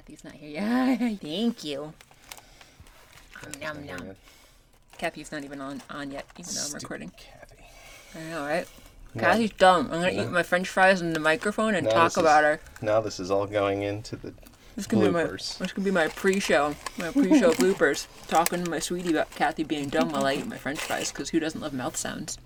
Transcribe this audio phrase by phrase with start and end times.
[0.00, 0.48] Kathy's not here.
[0.48, 1.92] Yeah, thank you.
[3.60, 4.16] Nom, nom, nom.
[4.96, 7.10] Kathy's not even on, on yet, even though I'm recording.
[7.18, 7.64] Kathy.
[8.14, 8.66] I know, right?
[9.18, 9.90] Kathy's dumb.
[9.92, 12.60] I'm gonna eat my French fries in the microphone and talk this is- about her.
[12.80, 14.32] Now this is all going into the
[14.74, 15.58] This could be my bloopers.
[15.58, 18.06] this could be my pre-show, my pre-show bloopers.
[18.26, 21.28] Talking to my sweetie about Kathy being dumb while I eat my French fries, because
[21.28, 22.38] who doesn't love mouth sounds?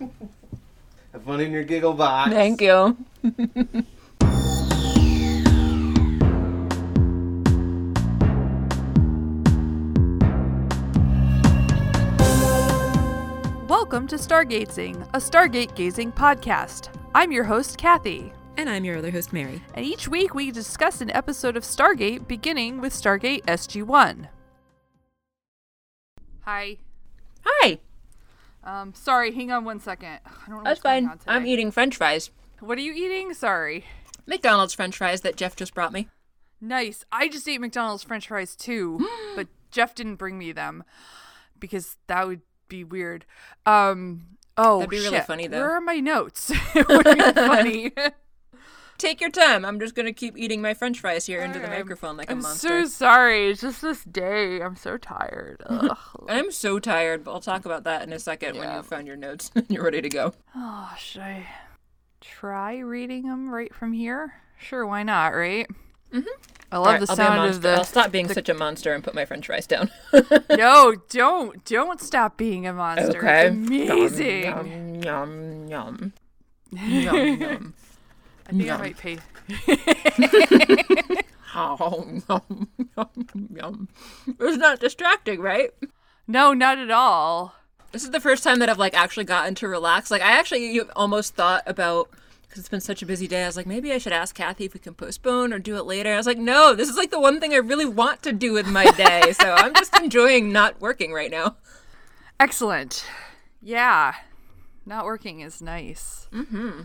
[1.13, 2.33] Have fun in your giggle box.
[2.33, 2.97] Thank you.
[13.95, 16.89] Welcome to Stargazing, a Stargate gazing podcast.
[17.15, 19.63] I'm your host, Kathy, And I'm your other host, Mary.
[19.75, 24.29] and each week we discuss an episode of Stargate beginning with Stargate SG 1.
[26.41, 26.79] Hi.
[27.45, 27.79] Hi.
[28.65, 30.19] Um, sorry, hang on one second.
[30.27, 31.09] I don't know That's fine.
[31.29, 32.31] I'm eating French fries.
[32.59, 33.33] What are you eating?
[33.33, 33.85] Sorry.
[34.27, 36.09] McDonald's French fries that Jeff just brought me.
[36.61, 37.05] Nice.
[37.13, 40.83] I just ate McDonald's french fries too, but Jeff didn't bring me them
[41.61, 43.25] because that would be weird.
[43.67, 44.27] Um,
[44.57, 45.27] oh, That'd be really shit.
[45.27, 45.59] funny, though.
[45.61, 46.51] Where are my notes?
[46.75, 47.93] it would be funny.
[48.99, 49.65] Take your time.
[49.65, 52.43] I'm just gonna keep eating my French fries here into the microphone like I'm a
[52.43, 52.83] monster.
[52.85, 53.51] so sorry.
[53.51, 54.61] It's just this day.
[54.63, 55.63] I'm so tired.
[56.29, 58.77] I'm so tired, but I'll talk about that in a second when Yeah.
[58.77, 60.33] you found your notes and you're ready to go.
[60.55, 61.45] oh, should I
[62.21, 64.35] try reading them right from here?
[64.59, 65.35] Sure, why not?
[65.35, 65.67] Right?
[66.15, 66.29] Mm-hmm.
[66.73, 67.75] I love Alright, the I'll sound of the.
[67.75, 69.91] I'll stop being such a monster and put my French fries down.
[70.51, 73.19] no, don't, don't stop being a monster.
[73.19, 73.47] okay.
[73.49, 74.45] It's amazing.
[74.45, 76.13] Yum yum yum.
[76.73, 77.75] Yum yum.
[78.47, 78.77] I think Yum.
[78.77, 79.19] I might pay.
[81.57, 83.89] Oh, yum yum yum.
[84.27, 85.71] It's not distracting, right?
[86.27, 87.55] No, not at all.
[87.93, 90.11] This is the first time that I've like actually gotten to relax.
[90.11, 92.11] Like I actually you almost thought about
[92.55, 93.43] because it's been such a busy day.
[93.43, 95.87] I was like, maybe I should ask Kathy if we can postpone or do it
[95.87, 96.15] later.
[96.15, 98.53] I was like, no, this is like the one thing I really want to do
[98.53, 99.33] with my day.
[99.41, 101.57] so I'm just enjoying not working right now.
[102.39, 103.05] Excellent.
[103.61, 104.15] Yeah,
[104.87, 106.29] not working is nice.
[106.33, 106.83] Mm-hmm.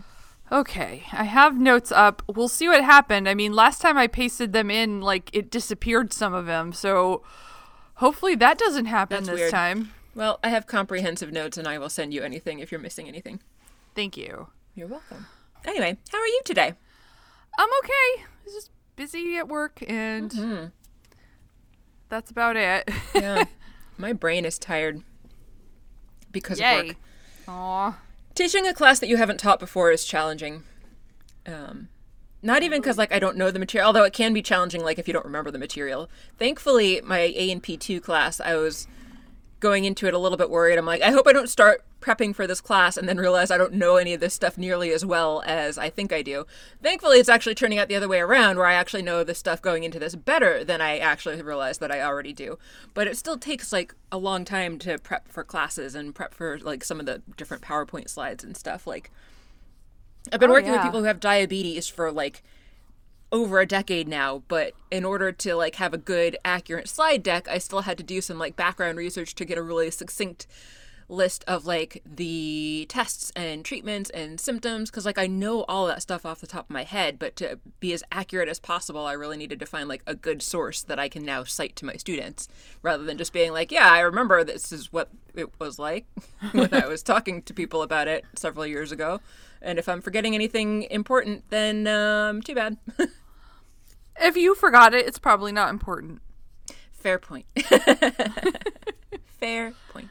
[0.50, 2.24] Okay, I have notes up.
[2.26, 3.28] We'll see what happened.
[3.28, 6.72] I mean, last time I pasted them in, like it disappeared some of them.
[6.72, 7.22] So
[7.94, 9.52] hopefully that doesn't happen That's this weird.
[9.52, 9.92] time.
[10.16, 13.38] Well, I have comprehensive notes, and I will send you anything if you're missing anything.
[13.94, 14.48] Thank you.
[14.74, 15.26] You're welcome.
[15.66, 16.74] Anyway, how are you today?
[17.58, 18.24] I'm okay.
[18.44, 20.64] It's just busy at work, and Mm-hmm.
[22.08, 22.88] that's about it.
[23.14, 23.44] Yeah,
[23.98, 25.02] my brain is tired
[26.32, 26.96] because of work.
[27.48, 27.98] Aw.
[28.34, 30.62] Teaching a class that you haven't taught before is challenging.
[31.46, 31.88] Um,
[32.42, 34.98] not even because like I don't know the material, although it can be challenging like
[34.98, 36.08] if you don't remember the material.
[36.38, 38.86] Thankfully, my A and P two class, I was
[39.58, 40.78] going into it a little bit worried.
[40.78, 43.58] I'm like, I hope I don't start prepping for this class and then realize I
[43.58, 46.46] don't know any of this stuff nearly as well as I think I do.
[46.82, 49.60] Thankfully, it's actually turning out the other way around, where I actually know this stuff
[49.62, 52.58] going into this better than I actually realized that I already do.
[52.94, 56.58] But it still takes like a long time to prep for classes and prep for
[56.58, 58.86] like some of the different PowerPoint slides and stuff.
[58.86, 59.10] Like,
[60.32, 62.42] I've been Oh, working with people who have diabetes for like
[63.32, 67.48] over a decade now, but in order to like have a good accurate slide deck,
[67.48, 70.46] I still had to do some like background research to get a really succinct
[71.10, 76.02] list of like the tests and treatments and symptoms because like I know all that
[76.02, 79.12] stuff off the top of my head, but to be as accurate as possible, I
[79.12, 81.96] really needed to find like a good source that I can now cite to my
[81.96, 82.48] students
[82.82, 86.06] rather than just being like, yeah, I remember this is what it was like
[86.52, 89.20] when I was talking to people about it several years ago.
[89.62, 92.78] And if I'm forgetting anything important, then um, too bad.
[94.20, 96.20] If you forgot it, it's probably not important.
[96.92, 97.46] Fair point.
[99.40, 100.09] Fair point.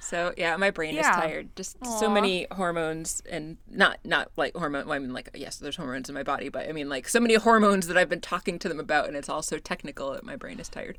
[0.00, 1.54] So yeah, my brain is tired.
[1.54, 4.86] Just so many hormones, and not not like hormone.
[4.86, 7.20] Well, I mean, like yes, there's hormones in my body, but I mean like so
[7.20, 10.24] many hormones that I've been talking to them about, and it's all so technical that
[10.24, 10.98] my brain is tired.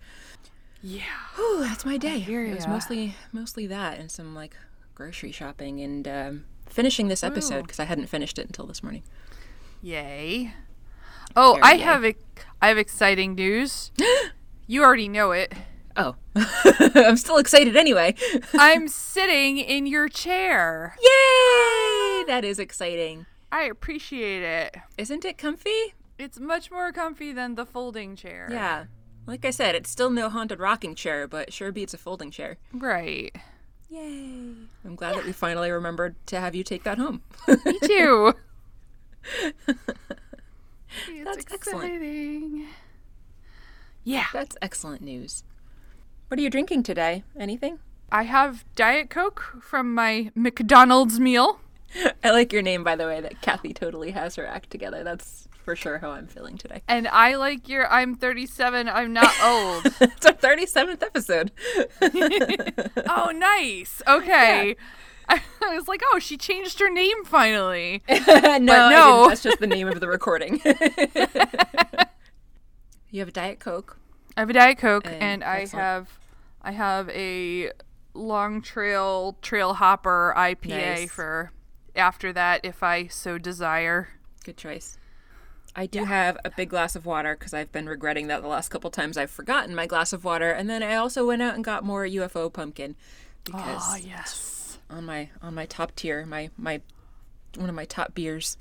[0.81, 1.01] Yeah.
[1.35, 2.24] Whew, that's my day.
[2.25, 4.56] It was mostly mostly that, and some like
[4.96, 9.03] grocery shopping, and um, finishing this episode because I hadn't finished it until this morning.
[9.81, 10.53] Yay.
[11.35, 11.84] Oh, Very I yay.
[11.84, 12.24] have ex-
[12.62, 13.92] I have exciting news.
[14.68, 15.54] you already know it.
[15.98, 16.16] Oh,
[16.96, 18.16] I'm still excited anyway.
[18.54, 20.96] I'm sitting in your chair.
[21.00, 22.24] Yay!
[22.28, 23.26] That is exciting.
[23.52, 24.78] I appreciate it.
[24.98, 25.94] Isn't it comfy?
[26.18, 28.48] It's much more comfy than the folding chair.
[28.50, 28.86] Yeah.
[29.28, 32.58] Like I said, it's still no haunted rocking chair, but sure beats a folding chair.
[32.74, 33.36] Right.
[33.90, 34.54] Yay.
[34.86, 37.22] I'm glad that we finally remembered to have you take that home.
[37.48, 38.34] Me too.
[39.68, 41.86] That's excellent.
[41.86, 42.68] exciting.
[44.04, 44.28] Yeah.
[44.34, 45.44] That's excellent news.
[46.31, 47.25] What are you drinking today?
[47.38, 47.80] Anything?
[48.10, 51.60] I have Diet Coke from my McDonald's meal.
[52.24, 55.04] I like your name, by the way, that Kathy totally has her act together.
[55.04, 56.83] That's for sure how I'm feeling today.
[56.88, 59.88] And I like your I'm 37, I'm not old.
[60.00, 61.51] It's our 37th episode.
[63.10, 64.01] oh, nice.
[64.07, 64.78] Okay.
[65.28, 68.04] I, I was like, oh, she changed her name finally.
[68.07, 68.66] no, didn't.
[68.68, 69.25] no.
[69.28, 70.62] that's just the name of the recording.
[73.12, 73.98] you have a Diet Coke.
[74.38, 75.83] I have a Diet Coke And- and, I excellent.
[75.83, 76.19] have
[76.63, 77.72] I have a
[78.13, 81.12] long trail trail hopper IPA Nice.
[81.12, 81.52] for
[81.96, 84.10] after that if I so desire.
[84.44, 84.98] Good choice.
[85.75, 88.68] I do have a big glass of water because I've been regretting that the last
[88.69, 91.63] couple times I've forgotten my glass of water, and then I also went out and
[91.63, 92.96] got more UFO pumpkin
[93.46, 94.80] because Oh, yes.
[94.90, 96.81] on my on my top tier, my my
[97.56, 98.57] one of my top beers.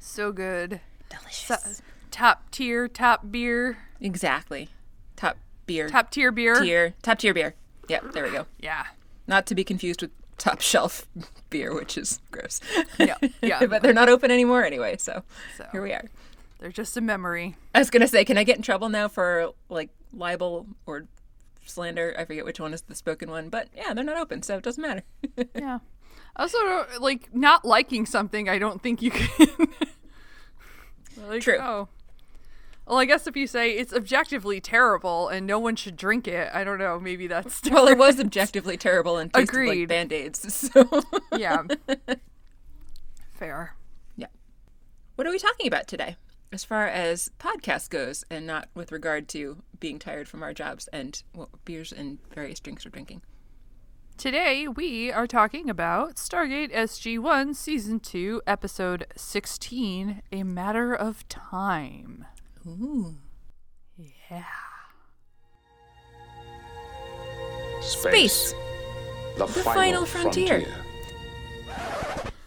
[0.00, 0.80] So good.
[1.10, 1.46] Delicious.
[1.78, 4.68] So- top tier, top beer, exactly.
[5.16, 5.88] Top beer.
[5.88, 6.60] top tier beer.
[6.62, 6.94] tier.
[7.02, 7.54] Top tier beer.
[7.88, 8.46] Yep, there we go.
[8.58, 8.84] Yeah.
[9.26, 11.06] Not to be confused with top shelf
[11.50, 12.60] beer, which is gross.
[12.98, 13.16] Yeah.
[13.42, 13.66] Yeah.
[13.66, 15.22] but they're not open anymore anyway, so,
[15.56, 15.66] So.
[15.72, 16.04] here we are.
[16.58, 17.56] They're just a memory.
[17.74, 21.06] I was gonna say, can I get in trouble now for like libel or
[21.64, 22.14] slander?
[22.18, 24.62] I forget which one is the spoken one, but yeah, they're not open, so it
[24.64, 25.02] doesn't matter.
[25.56, 25.78] Yeah.
[26.36, 26.58] Also,
[27.00, 29.48] like not liking something, I don't think you can.
[31.28, 31.58] like, True.
[31.60, 31.88] Oh.
[32.86, 36.50] Well, I guess if you say it's objectively terrible and no one should drink it,
[36.52, 36.98] I don't know.
[36.98, 40.40] Maybe that's well, it was objectively terrible and tasted like band aids.
[40.72, 41.02] So,
[41.36, 41.62] yeah.
[43.34, 43.76] Fair.
[44.16, 44.26] Yeah.
[45.14, 46.16] What are we talking about today,
[46.52, 50.88] as far as podcast goes, and not with regard to being tired from our jobs
[50.92, 53.22] and what beers and various drinks we're drinking?
[54.18, 62.26] Today we are talking about Stargate SG1 Season 2, Episode 16 A Matter of Time.
[62.66, 63.16] Ooh.
[64.30, 64.44] Yeah.
[67.80, 68.54] Space.
[69.36, 70.64] The, final frontier.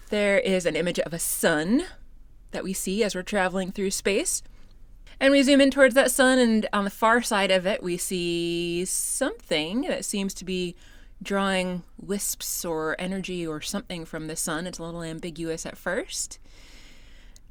[0.10, 1.84] There is an image of a sun
[2.52, 4.42] that we see as we're traveling through space.
[5.20, 7.98] And we zoom in towards that sun, and on the far side of it, we
[7.98, 10.76] see something that seems to be
[11.22, 14.68] drawing wisps or energy or something from the sun.
[14.68, 16.40] It's a little ambiguous at first.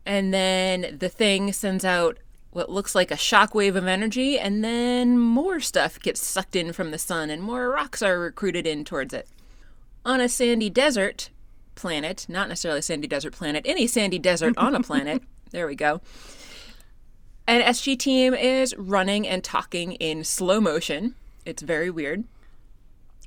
[0.07, 2.19] And then the thing sends out
[2.55, 6.91] what looks like a shockwave of energy, and then more stuff gets sucked in from
[6.91, 9.29] the sun, and more rocks are recruited in towards it.
[10.05, 11.31] On a sandy desert
[11.75, 15.75] planet, not necessarily a sandy desert planet, any sandy desert on a planet, there we
[15.75, 16.01] go.
[17.47, 21.15] An SG team is running and talking in slow motion.
[21.45, 22.25] It's very weird.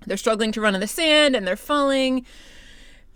[0.06, 2.25] They're struggling to run in the sand and they're falling.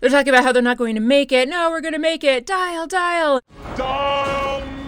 [0.00, 1.48] They're talking about how they're not going to make it.
[1.48, 2.44] No, we're going to make it.
[2.44, 3.40] Dial, dial.
[3.76, 4.81] Dial now!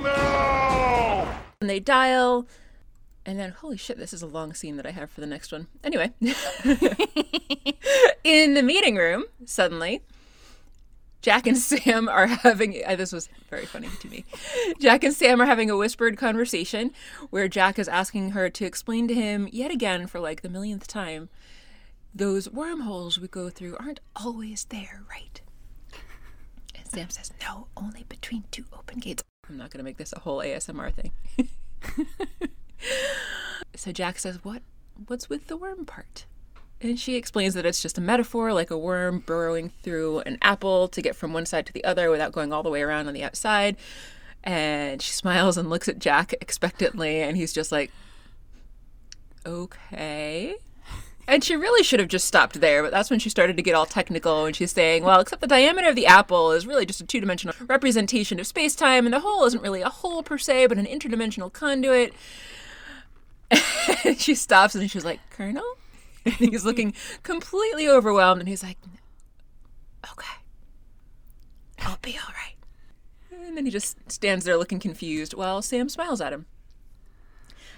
[1.65, 2.47] And they dial.
[3.25, 5.51] And then holy shit this is a long scene that i have for the next
[5.51, 5.67] one.
[5.83, 6.13] Anyway.
[8.23, 10.03] In the meeting room suddenly
[11.23, 14.27] jack and sam are having uh, this was very funny to me.
[14.79, 16.91] Jack and sam are having a whispered conversation
[17.31, 20.87] where jack is asking her to explain to him yet again for like the millionth
[20.87, 21.31] time
[22.15, 25.41] those wormholes we go through aren't always there right?
[26.75, 30.13] And sam says no only between two open gates i'm not going to make this
[30.13, 31.13] a whole asmr thing
[33.75, 34.63] so Jack says, "What?
[35.07, 36.27] What's with the worm part?"
[36.81, 40.89] And she explains that it's just a metaphor, like a worm burrowing through an apple
[40.89, 43.15] to get from one side to the other without going all the way around on
[43.15, 43.77] the outside.
[44.43, 47.91] And she smiles and looks at Jack expectantly, and he's just like,
[49.47, 50.57] "Okay."
[51.27, 53.75] And she really should have just stopped there, but that's when she started to get
[53.75, 57.01] all technical and she's saying, well, except the diameter of the apple is really just
[57.01, 60.37] a two dimensional representation of space time, and the hole isn't really a hole per
[60.37, 62.13] se, but an interdimensional conduit.
[64.05, 65.65] And she stops and she's like, Colonel?
[66.25, 68.79] And he's looking completely overwhelmed and he's like,
[70.13, 70.27] Okay.
[71.81, 73.47] I'll be all right.
[73.47, 76.47] And then he just stands there looking confused while Sam smiles at him.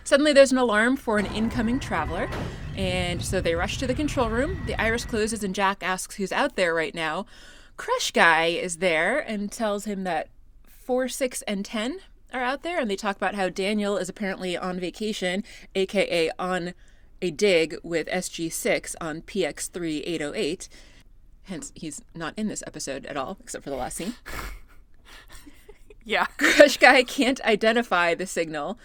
[0.04, 2.28] Suddenly, there's an alarm for an incoming traveler,
[2.76, 4.62] and so they rush to the control room.
[4.66, 7.26] The iris closes, and Jack asks who's out there right now.
[7.76, 10.28] Crush Guy is there and tells him that
[10.66, 11.98] 4, 6, and 10
[12.32, 16.74] are out there, and they talk about how Daniel is apparently on vacation, aka on
[17.22, 20.68] a dig with SG6 on PX3 808.
[21.44, 24.14] Hence, he's not in this episode at all, except for the last scene.
[26.06, 26.26] Yeah.
[26.38, 28.78] Crush Guy can't identify the signal.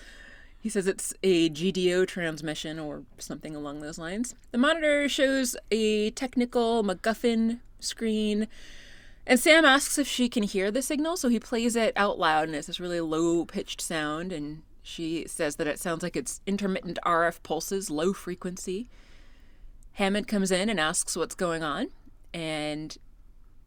[0.62, 4.36] He says it's a GDO transmission or something along those lines.
[4.51, 8.48] The monitor shows a technical MacGuffin screen,
[9.25, 12.48] and Sam asks if she can hear the signal, so he plays it out loud,
[12.48, 14.32] and it's this really low pitched sound.
[14.32, 18.88] And she says that it sounds like it's intermittent RF pulses, low frequency.
[19.94, 21.88] Hammond comes in and asks what's going on,
[22.36, 22.98] and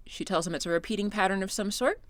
[0.07, 2.01] she tells him it's a repeating pattern of some sort.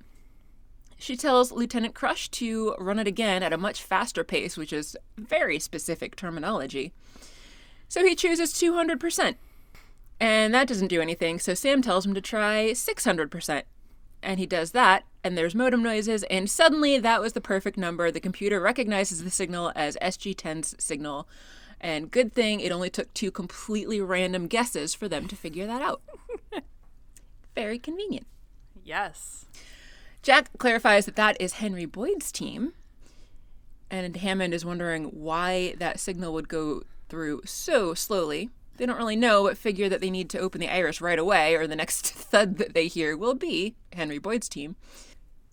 [0.99, 4.97] She tells Lieutenant Crush to run it again at a much faster pace, which is
[5.17, 6.93] very specific terminology.
[7.89, 9.37] So he chooses 200%.
[10.21, 13.63] And that doesn't do anything, so Sam tells him to try 600%.
[14.23, 18.11] And he does that, and there's modem noises, and suddenly that was the perfect number.
[18.11, 21.29] The computer recognizes the signal as SG10's signal.
[21.81, 25.83] And good thing it only took two completely random guesses for them to figure that
[25.83, 26.01] out.
[27.55, 28.27] Very convenient.
[28.83, 29.45] Yes.
[30.25, 32.73] Jack clarifies that that is Henry Boyd's team,
[33.91, 38.49] and Hammond is wondering why that signal would go through so slowly.
[38.79, 41.55] They don't really know, but figure that they need to open the iris right away,
[41.57, 44.77] or the next thud that they hear will be Henry Boyd's team.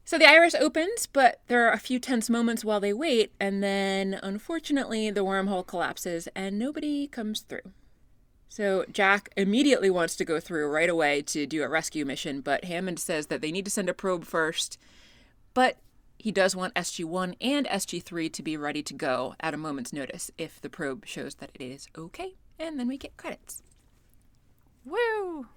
[0.06, 3.62] So the iris opens, but there are a few tense moments while they wait, and
[3.62, 7.74] then unfortunately the wormhole collapses and nobody comes through.
[8.52, 12.66] So Jack immediately wants to go through right away to do a rescue mission, but
[12.66, 14.78] Hammond says that they need to send a probe first.
[15.54, 15.78] But
[16.20, 20.32] he does want SG1 and SG3 to be ready to go at a moment's notice
[20.38, 23.64] if the probe shows that it is okay, and then we get credits.
[24.84, 25.48] Woo!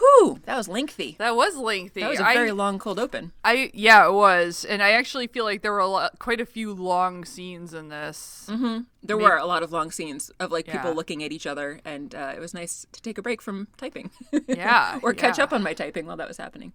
[0.00, 1.16] Whew, that was lengthy.
[1.18, 2.00] That was lengthy.
[2.00, 3.32] That was a I- very long cold open.
[3.44, 6.46] I yeah, it was, and I actually feel like there were a lot, quite a
[6.46, 8.46] few long scenes in this.
[8.48, 8.80] Mm-hmm.
[9.02, 10.96] There were a lot of long scenes of like people Yeah.
[10.96, 14.10] looking at each other, and uh, it was nice to take a break from typing.
[14.48, 15.44] Yeah, or catch yeah.
[15.44, 16.72] up on my typing while that was happening.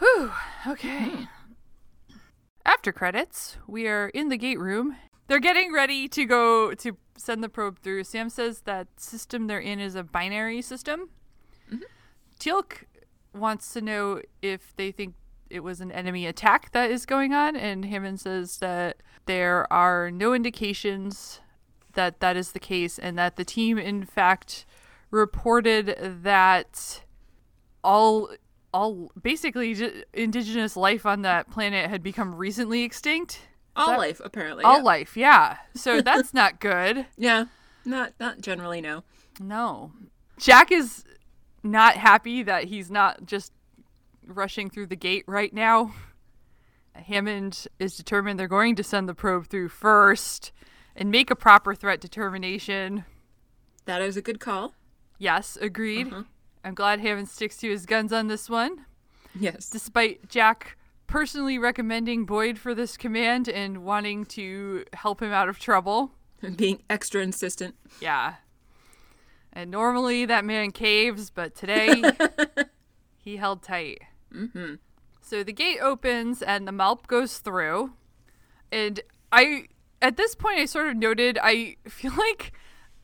[0.00, 0.32] Whew.
[0.66, 1.10] Okay.
[1.10, 1.24] Hmm.
[2.64, 4.96] After credits, we are in the gate room.
[5.28, 8.04] They're getting ready to go to send the probe through.
[8.04, 11.10] Sam says that system they're in is a binary system.
[11.72, 11.82] Mm-hmm.
[12.42, 12.86] Teal'c
[13.32, 15.14] wants to know if they think
[15.48, 18.96] it was an enemy attack that is going on, and Hammond says that
[19.26, 21.40] there are no indications
[21.92, 24.66] that that is the case, and that the team, in fact,
[25.12, 27.02] reported that
[27.84, 28.30] all
[28.74, 29.76] all basically
[30.12, 33.42] indigenous life on that planet had become recently extinct.
[33.76, 34.64] All that- life, apparently.
[34.64, 34.82] All yeah.
[34.82, 35.58] life, yeah.
[35.76, 37.06] So that's not good.
[37.16, 37.44] Yeah,
[37.84, 39.04] not not generally no.
[39.38, 39.92] No.
[40.38, 41.04] Jack is
[41.62, 43.52] not happy that he's not just
[44.26, 45.94] rushing through the gate right now.
[46.94, 50.52] Hammond is determined they're going to send the probe through first
[50.94, 53.04] and make a proper threat determination.
[53.86, 54.74] That is a good call.
[55.18, 56.08] Yes, agreed.
[56.08, 56.22] Uh-huh.
[56.64, 58.84] I'm glad Hammond sticks to his guns on this one.
[59.38, 59.70] Yes.
[59.70, 60.76] despite Jack
[61.06, 66.12] personally recommending Boyd for this command and wanting to help him out of trouble.
[66.42, 67.74] And being extra insistent.
[68.00, 68.34] Yeah.
[69.52, 72.02] And normally that man caves, but today
[73.18, 74.00] he held tight.
[74.34, 74.74] Mm-hmm.
[75.20, 77.92] So the gate opens and the Malp goes through.
[78.70, 79.66] And I,
[80.00, 82.52] at this point, I sort of noted, I feel like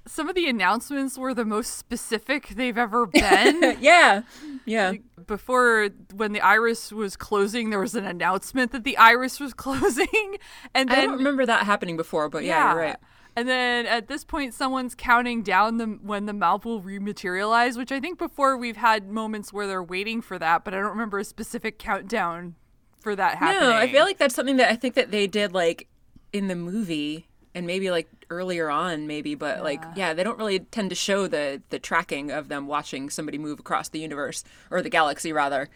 [0.07, 3.76] some of the announcements were the most specific they've ever been.
[3.81, 4.23] Yeah.
[4.64, 4.95] Yeah.
[5.26, 10.37] before when the iris was closing there was an announcement that the iris was closing
[10.75, 12.97] and I then don't remember that happening before, but yeah, you're right.
[13.38, 17.92] And then at this point someone's counting down the when the malp will rematerialize which
[17.92, 21.18] i think before we've had moments where they're waiting for that but i don't remember
[21.18, 22.54] a specific countdown
[23.00, 25.52] for that happening No, I feel like that's something that I think that they did
[25.52, 25.87] like
[26.33, 30.59] in the movie and maybe like earlier on maybe, but like yeah, they don't really
[30.59, 34.83] tend to show the the tracking of them watching somebody move across the universe or
[34.83, 35.68] the galaxy rather,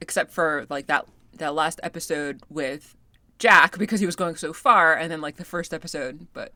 [0.00, 2.96] except for like that that last episode with
[3.38, 6.52] Jack because he was going so far and then like the first episode, but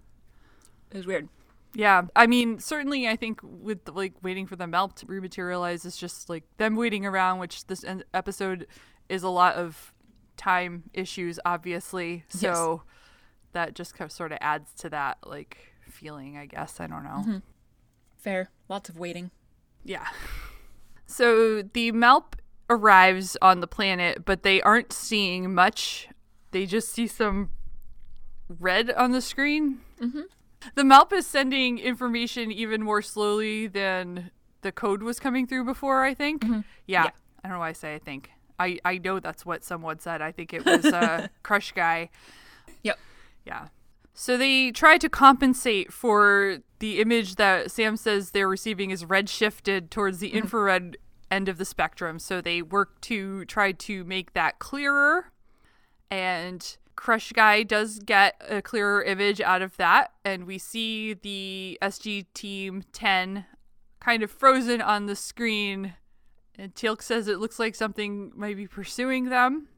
[0.90, 1.28] it was weird.
[1.75, 5.97] Yeah, I mean, certainly, I think with like waiting for the Malp to rematerialize is
[5.97, 8.66] just like them waiting around, which this episode
[9.09, 9.93] is a lot of
[10.37, 12.25] time issues, obviously.
[12.28, 12.83] So
[13.52, 16.81] that just kind of sort of adds to that like feeling, I guess.
[16.81, 17.43] I don't know.
[18.16, 18.50] Fair.
[18.69, 19.31] Lots of waiting.
[19.85, 20.07] Yeah.
[21.07, 22.35] So the Malp
[22.69, 26.09] arrives on the planet, but they aren't seeing much.
[26.50, 27.50] They just see some
[28.49, 29.81] red on the screen.
[30.00, 30.23] Mm-hmm.
[30.75, 34.30] The Malp is sending information even more slowly than
[34.62, 36.44] the code was coming through before, I think.
[36.87, 37.04] Yeah.
[37.04, 37.11] Yeah.
[37.44, 38.30] I don't know why I say I think.
[38.58, 40.23] I, I know that's what someone said.
[40.23, 42.11] I think it was uh, Crush Guy.
[42.82, 42.99] Yep.
[43.46, 43.68] Yeah.
[44.14, 49.28] So they try to compensate for the image that Sam says they're receiving is red
[49.28, 50.96] shifted towards the infrared
[51.30, 52.18] end of the spectrum.
[52.18, 55.32] So they work to try to make that clearer.
[56.11, 60.12] And Crush Guy does get a clearer image out of that.
[60.24, 63.44] And we see the SG Team 10
[64.00, 65.94] kind of frozen on the screen.
[66.58, 69.68] And Teal'c says it looks like something might be pursuing them.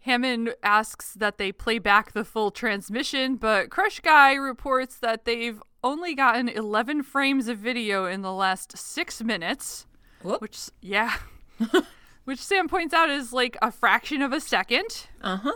[0.00, 5.60] Hammond asks that they play back the full transmission, but Crush Guy reports that they've
[5.82, 9.86] only gotten 11 frames of video in the last six minutes.
[10.22, 10.40] Whoop.
[10.40, 11.16] Which, yeah.
[12.24, 15.08] which Sam points out is like a fraction of a second.
[15.20, 15.52] Uh huh.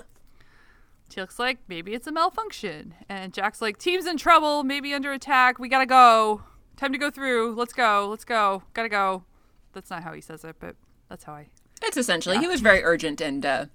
[1.10, 2.94] Teal'c's like, maybe it's a malfunction.
[3.08, 5.58] And Jack's like, team's in trouble, maybe under attack.
[5.58, 6.42] We gotta go.
[6.76, 7.54] Time to go through.
[7.54, 8.06] Let's go.
[8.08, 8.62] Let's go.
[8.72, 9.24] Gotta go.
[9.72, 10.76] That's not how he says it, but
[11.08, 11.48] that's how I.
[11.82, 13.66] It's essentially he was very urgent and uh,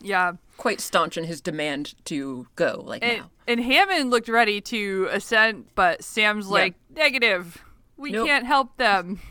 [0.00, 0.32] Yeah.
[0.56, 2.82] quite staunch in his demand to go.
[2.86, 3.30] Like And, now.
[3.48, 7.62] and Hammond looked ready to ascend, but Sam's like, negative.
[7.96, 8.26] We Nope.
[8.28, 9.20] can't help them.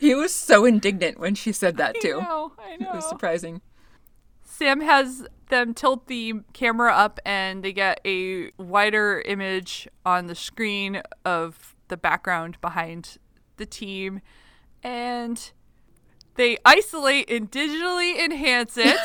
[0.00, 2.18] He was so indignant when she said that too.
[2.20, 2.52] I know.
[2.58, 2.90] I know.
[2.90, 3.60] It was surprising.
[4.62, 10.36] Sam has them tilt the camera up and they get a wider image on the
[10.36, 13.18] screen of the background behind
[13.56, 14.20] the team
[14.84, 15.50] and
[16.36, 18.96] they isolate and digitally enhance it,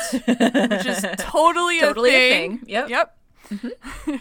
[0.70, 2.58] which is totally, Totally a a thing.
[2.58, 2.68] thing.
[2.68, 2.88] Yep.
[2.88, 3.18] Yep.
[3.50, 4.14] Mm-hmm.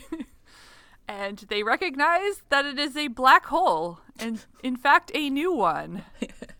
[1.07, 6.03] and they recognize that it is a black hole and in fact a new one.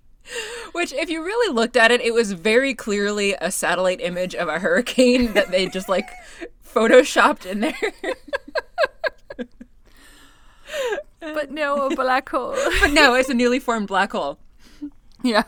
[0.74, 4.48] Which, if you really looked at it, it was very clearly a satellite image of
[4.48, 6.10] a hurricane that they just like
[6.68, 7.74] photoshopped in there.
[11.20, 12.56] But no, a black hole.
[12.82, 14.38] but no, it's a newly formed black hole.
[15.24, 15.44] yeah.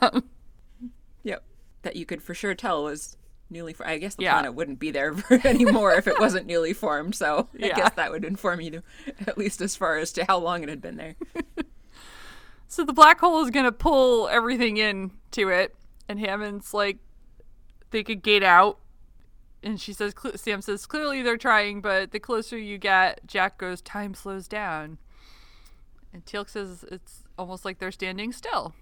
[1.24, 1.44] Yep.
[1.84, 3.16] That you could for sure tell was
[3.50, 3.92] newly formed.
[3.92, 4.34] I guess the Yeah.
[4.34, 7.16] planet wouldn't be there anymore if it wasn't newly formed.
[7.16, 8.84] So I guess that would inform you, to,
[9.28, 11.16] at least as far as to how long it had been there.
[12.72, 15.76] So the black hole is gonna pull everything in to it,
[16.08, 17.00] and Hammond's like,
[17.90, 18.78] they could gate out,
[19.64, 23.82] and she says, Sam says, clearly they're trying, but the closer you get, Jack goes,
[23.82, 25.00] time slows down,
[26.14, 28.76] and Teal'c says it's almost like they're standing still.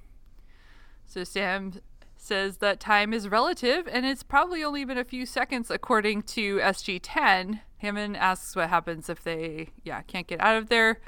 [1.06, 1.76] So Sam
[2.18, 6.58] says that time is relative, and it's probably only been a few seconds according to
[6.58, 7.62] SG-10.
[7.78, 11.00] Hammond asks what happens if they, yeah, can't get out of there.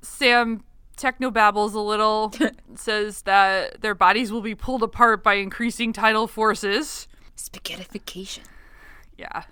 [0.00, 0.64] Sam
[0.98, 2.32] techno babbles a little,
[2.74, 7.08] says that their bodies will be pulled apart by increasing tidal forces.
[7.36, 8.44] Spaghettification.
[9.16, 9.44] Yeah.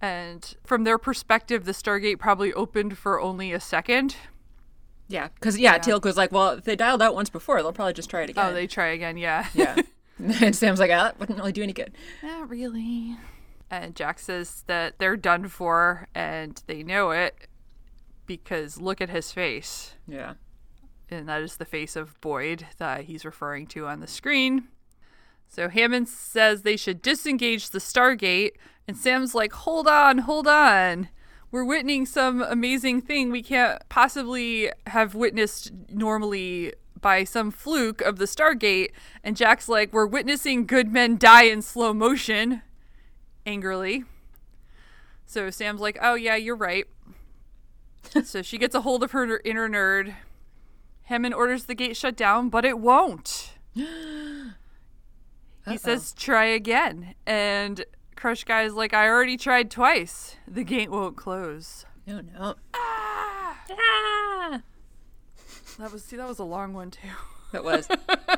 [0.00, 4.16] And from their perspective, the Stargate probably opened for only a second.
[5.08, 7.92] Yeah, because yeah, Teal'c was like, well, if they dialed out once before, they'll probably
[7.92, 8.46] just try it again.
[8.46, 9.46] Oh, they try again, yeah.
[9.54, 9.76] yeah.
[10.18, 11.92] and Sam's like, ah, that wouldn't really do any good.
[12.22, 13.16] Not really.
[13.70, 17.48] And Jack says that they're done for and they know it
[18.26, 19.94] because look at his face.
[20.06, 20.34] Yeah.
[21.10, 24.68] and that is the face of Boyd that he's referring to on the screen.
[25.48, 28.52] So Hammond says they should disengage the Stargate,
[28.88, 31.08] and Sam's like, hold on, hold on.
[31.50, 38.16] We're witnessing some amazing thing we can't possibly have witnessed normally by some fluke of
[38.16, 38.88] the Stargate.
[39.22, 42.62] And Jack's like, we're witnessing good men die in slow motion,
[43.46, 44.02] angrily.
[45.26, 46.86] So Sam's like, oh, yeah, you're right.
[48.24, 50.14] so she gets a hold of her inner nerd.
[51.04, 53.52] Hammond orders the gate shut down, but it won't.
[55.66, 57.14] He says, try again.
[57.26, 57.86] And
[58.16, 60.36] Crush Guy's like, I already tried twice.
[60.46, 61.86] The gate won't close.
[62.06, 62.56] No, no.
[62.74, 63.64] Ah!
[63.70, 64.62] Ah!
[65.78, 67.08] That was, see, that was a long one, too.
[67.52, 67.88] That was.
[68.08, 68.36] wow,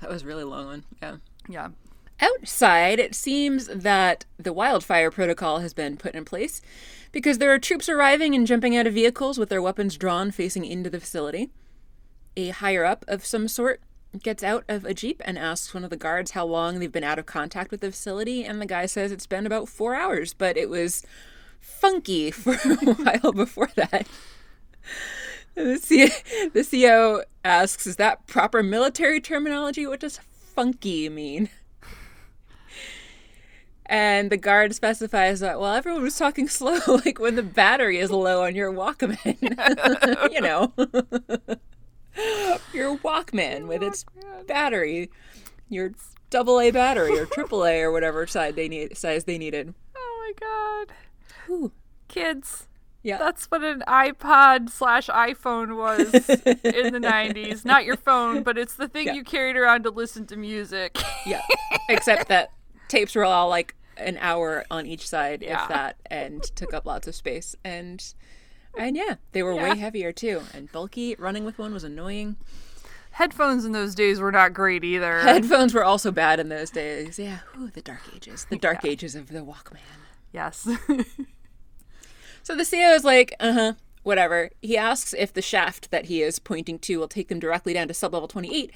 [0.00, 0.84] that was a really long one.
[1.02, 1.16] Yeah.
[1.48, 1.68] Yeah.
[2.20, 6.60] Outside, it seems that the wildfire protocol has been put in place
[7.12, 10.64] because there are troops arriving and jumping out of vehicles with their weapons drawn facing
[10.64, 11.50] into the facility.
[12.36, 13.80] A higher up of some sort
[14.22, 17.04] gets out of a jeep and asks one of the guards how long they've been
[17.04, 20.34] out of contact with the facility, and the guy says it's been about four hours,
[20.34, 21.04] but it was
[21.60, 24.06] funky for a while before that.
[25.54, 26.10] The, C-
[26.52, 29.86] the CO asks, Is that proper military terminology?
[29.86, 31.48] What does funky mean?
[33.90, 38.10] And the guard specifies that, well, everyone was talking slow, like when the battery is
[38.12, 39.36] low on your Walkman.
[40.32, 40.72] you know,
[42.72, 44.04] your Walkman with its
[44.46, 45.10] battery,
[45.68, 45.90] your
[46.30, 49.74] double A battery or triple A or whatever side they need size they needed.
[49.96, 50.94] Oh my god.
[51.52, 51.72] Ooh.
[52.06, 52.68] Kids.
[53.02, 53.18] Yeah.
[53.18, 56.12] That's what an iPod slash iPhone was
[56.64, 57.64] in the 90s.
[57.64, 59.14] Not your phone, but it's the thing Yeah.
[59.14, 60.96] you carried around to listen to music.
[61.26, 61.40] Yeah.
[61.88, 62.52] Except that
[62.88, 65.62] tapes were all like an hour on each side, Yeah.
[65.62, 67.54] if that, and took up lots of space.
[67.64, 68.02] And
[68.78, 69.70] and yeah, they were Yeah.
[69.72, 70.42] way heavier too.
[70.54, 71.14] And bulky.
[71.18, 72.36] Running with one was annoying.
[73.12, 75.20] Headphones in those days were not great either.
[75.20, 77.18] Headphones were also bad in those days.
[77.18, 77.40] Yeah.
[77.58, 78.46] Ooh, the dark ages.
[78.48, 79.78] The dark ages of the Walkman.
[80.32, 80.68] yes.
[82.42, 84.50] So the CEO is like, uh huh, whatever.
[84.62, 87.88] He asks if the shaft that he is pointing to will take them directly down
[87.88, 88.70] to sublevel 28.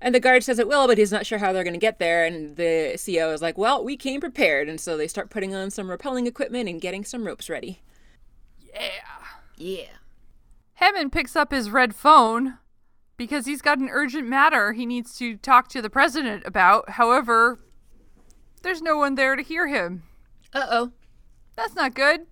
[0.00, 1.98] And the guard says it will, but he's not sure how they're going to get
[1.98, 2.24] there.
[2.24, 4.68] And the CEO is like, well, we came prepared.
[4.68, 7.80] And so they start putting on some rappelling equipment and getting some ropes ready.
[8.74, 8.90] yeah.
[9.56, 9.84] Yeah.
[10.74, 12.56] Hammond picks up his red phone,
[13.20, 16.88] because he's got an urgent matter he needs to talk to the president about.
[16.92, 17.58] However,
[18.62, 20.04] there's no one there to hear him.
[20.54, 20.92] Uh oh.
[21.54, 22.22] That's not good.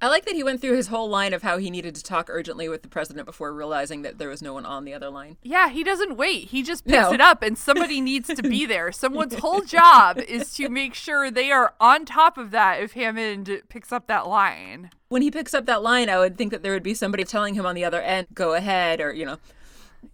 [0.00, 2.28] I like that he went through his whole line of how he needed to talk
[2.28, 5.38] urgently with the president before realizing that there was no one on the other line.
[5.42, 6.48] Yeah, he doesn't wait.
[6.48, 7.12] He just picks No.
[7.14, 8.92] it up, and somebody needs to be there.
[8.92, 13.62] Someone's whole job is to make sure they are on top of that if Hammond
[13.70, 14.90] picks up that line.
[15.08, 17.54] When he picks up that line, I would think that there would be somebody telling
[17.54, 19.38] him on the other end, go ahead, or, you know,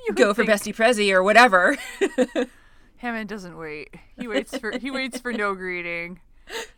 [0.07, 1.77] You go for think Bestie Prezi or whatever.
[2.99, 3.93] Hammond doesn't wait.
[4.17, 6.21] He waits for he waits for no greeting.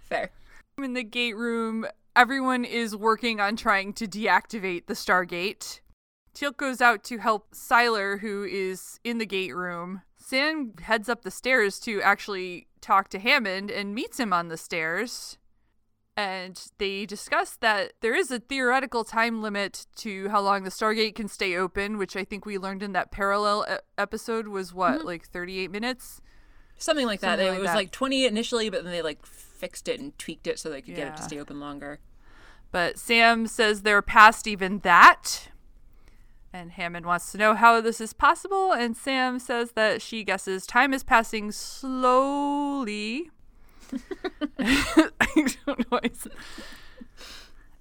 [0.08, 0.30] Fair.
[0.78, 5.80] I'm in the gate room, everyone is working on trying to deactivate the Stargate.
[6.34, 10.02] Teal'c goes out to help Siler, who is in the gate room.
[10.16, 14.56] Sam heads up the stairs to actually talk to Hammond and meets him on the
[14.56, 15.38] stairs.
[16.16, 21.16] And they discuss that there is a theoretical time limit to how long the Stargate
[21.16, 24.98] can stay open, which I think we learned in that parallel e- episode was what,
[24.98, 25.08] mm-hmm.
[25.08, 26.20] like 38 minutes?
[26.78, 27.38] Something like that.
[27.38, 27.76] Something it like was that.
[27.76, 29.26] like 20 initially, but then they like
[29.64, 31.98] fixed it and tweaked it so they could get it to stay open longer.
[32.70, 35.48] But Sam says they're past even that.
[36.52, 38.74] And Hammond wants to know how this is possible.
[38.74, 43.30] And Sam says that she guesses time is passing slowly.
[44.58, 45.10] I
[45.64, 46.10] don't know why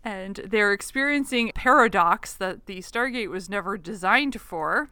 [0.05, 4.89] And they're experiencing paradox that the Stargate was never designed for.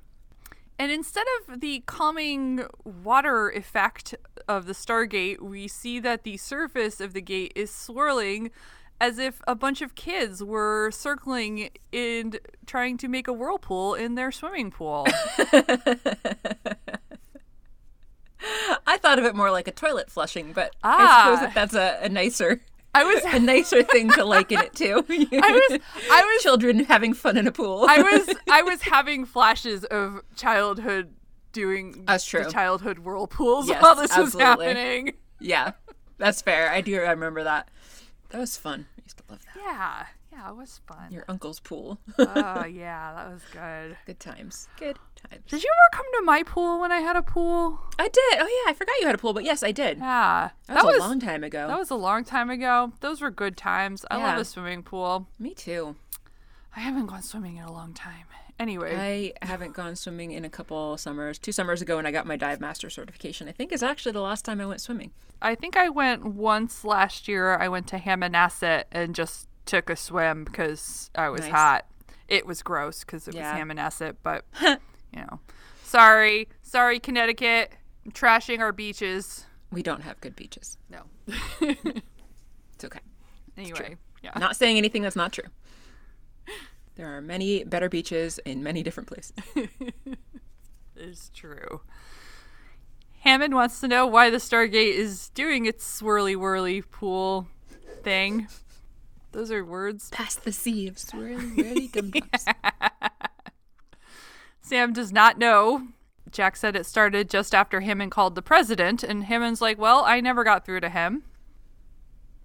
[0.78, 4.14] And instead of the calming water effect
[4.48, 8.52] of the Stargate, we see that the surface of the gate is swirling
[9.00, 14.14] as if a bunch of kids were circling and trying to make a whirlpool in
[14.16, 15.08] their swimming pool.
[18.88, 21.24] I thought of it more like a toilet flushing, but I Ah.
[21.24, 22.62] suppose that that's a, a nicer
[22.94, 24.96] I was a nicer thing to liken it to.
[25.10, 25.80] I was
[26.12, 27.86] I was children having fun in a pool.
[27.88, 31.14] I was I was having flashes of childhood
[31.52, 32.44] doing That's true.
[32.44, 34.66] the childhood whirlpools Yes, while this was absolutely.
[34.68, 35.14] happening.
[35.40, 35.72] yeah,
[36.18, 36.72] that's fair.
[36.72, 37.70] I do remember that.
[38.30, 38.86] That was fun.
[38.98, 39.62] I used to love that.
[39.64, 41.12] Yeah, yeah, it was fun.
[41.12, 42.00] Your uncle's pool.
[42.18, 43.98] Oh yeah, that was good.
[44.06, 44.70] Good times.
[44.80, 45.44] Good times.
[45.50, 47.80] Did you ever come to my pool when I had a pool?
[48.00, 48.40] I did.
[48.40, 49.98] Oh yeah, I forgot you had a pool, but yes, I did.
[49.98, 51.68] Yeah, That was, a long time ago.
[51.68, 52.94] That was a long time ago.
[53.02, 54.06] Those were good times.
[54.10, 54.40] I love Yeah.
[54.40, 55.28] a swimming pool.
[55.38, 55.96] Me too.
[56.74, 58.26] I haven't gone swimming in a long time.
[58.60, 61.40] Anyway, I haven't gone swimming in a couple summers.
[61.40, 64.22] Two summers ago, when I got my dive master certification, I think is actually the
[64.22, 65.12] last time I went swimming.
[65.42, 67.56] I think I went once last year.
[67.58, 71.52] I went to Hammonasset and just took a swim because I was Nice.
[71.52, 71.86] hot.
[72.28, 73.52] It was gross because it Yeah.
[73.54, 75.40] was Hammonasset, but you know,
[75.84, 77.72] sorry, sorry, Connecticut,
[78.06, 79.46] I'm trashing our beaches.
[79.72, 80.78] We don't have good beaches.
[80.90, 81.04] No.
[82.74, 83.00] It's okay.
[83.58, 84.32] anyway, yeah.
[84.40, 85.46] Not saying anything that's not true.
[87.02, 89.34] There are many better beaches in many different places.
[90.96, 91.82] is true.
[93.22, 97.48] Hammond wants to know why the Stargate is doing its swirly whirly pool
[98.04, 98.48] thing.
[99.32, 100.12] Those are words.
[100.12, 102.46] Past the sea of swirly, whirly gumdrops.
[104.62, 105.88] Sam does not know.
[106.30, 110.22] Jack said it started just after Hammond called the president, and Hammond's like, Well, I
[110.22, 111.24] never got through to him.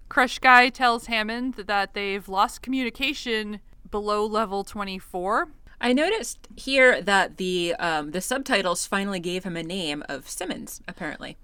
[0.08, 3.60] Crush Guy tells Hammond that they've lost communication
[3.90, 5.48] below level 24.
[5.80, 10.80] I noticed here that the um, the subtitles finally gave him a name of Simmons,
[10.88, 11.36] apparently.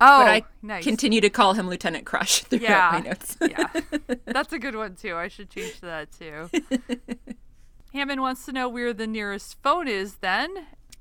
[0.00, 0.84] Oh, But I nice.
[0.84, 2.90] continue to call him Lieutenant Crush throughout Yeah.
[2.92, 3.36] my notes.
[3.40, 3.68] yeah.
[4.26, 5.16] That's a good one, too.
[5.16, 6.50] I should change that, too.
[7.92, 10.50] Hammond wants to know where the nearest phone is then.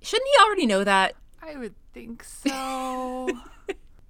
[0.02, 1.16] Shouldn't he already know that?
[1.42, 3.30] I would think so.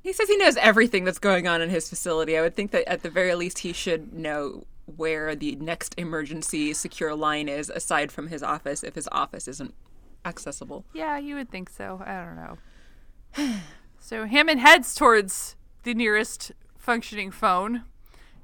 [0.02, 2.38] He says he knows everything that's going on in his facility.
[2.38, 4.66] I would think that at the very least he should know
[4.98, 9.74] where the next emergency secure line is aside from his office if his office isn't
[10.26, 10.86] accessible.
[10.94, 12.02] yeah, you would think so.
[12.06, 13.60] I don't know.
[14.00, 17.84] so Hammond heads towards the nearest functioning phone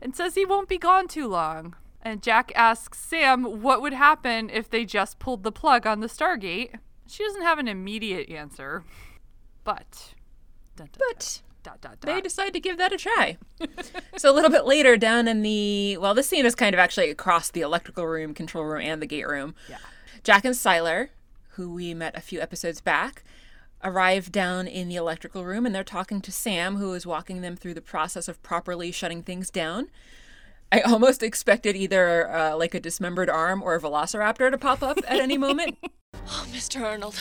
[0.01, 1.75] and says he won't be gone too long.
[2.01, 6.07] And Jack asks Sam what would happen if they just pulled the plug on the
[6.07, 6.75] Stargate.
[7.07, 8.83] She doesn't have an immediate answer,
[9.63, 10.13] but.
[10.75, 13.37] Dun, dun, But dot, dot, they decide to give that a try.
[14.17, 17.09] so a little bit later down in the well, this scene is kind of actually
[17.09, 19.55] across the electrical room, control room, and the gate room.
[19.69, 19.77] Yeah.
[20.23, 21.09] Jack and Siler,
[21.51, 23.23] who we met a few episodes back,
[23.83, 27.55] arrive down in the electrical room and they're talking to Sam, who is walking them
[27.55, 29.89] through the process of properly shutting things down.
[30.71, 34.99] I almost expected either uh, like a dismembered arm or a velociraptor to pop up
[35.07, 35.77] at any moment.
[36.31, 36.83] Oh, Mr.
[36.83, 37.15] Arnold.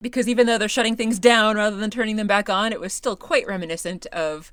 [0.00, 2.92] Because even though they're shutting things down rather than turning them back on, it was
[2.92, 4.52] still quite reminiscent of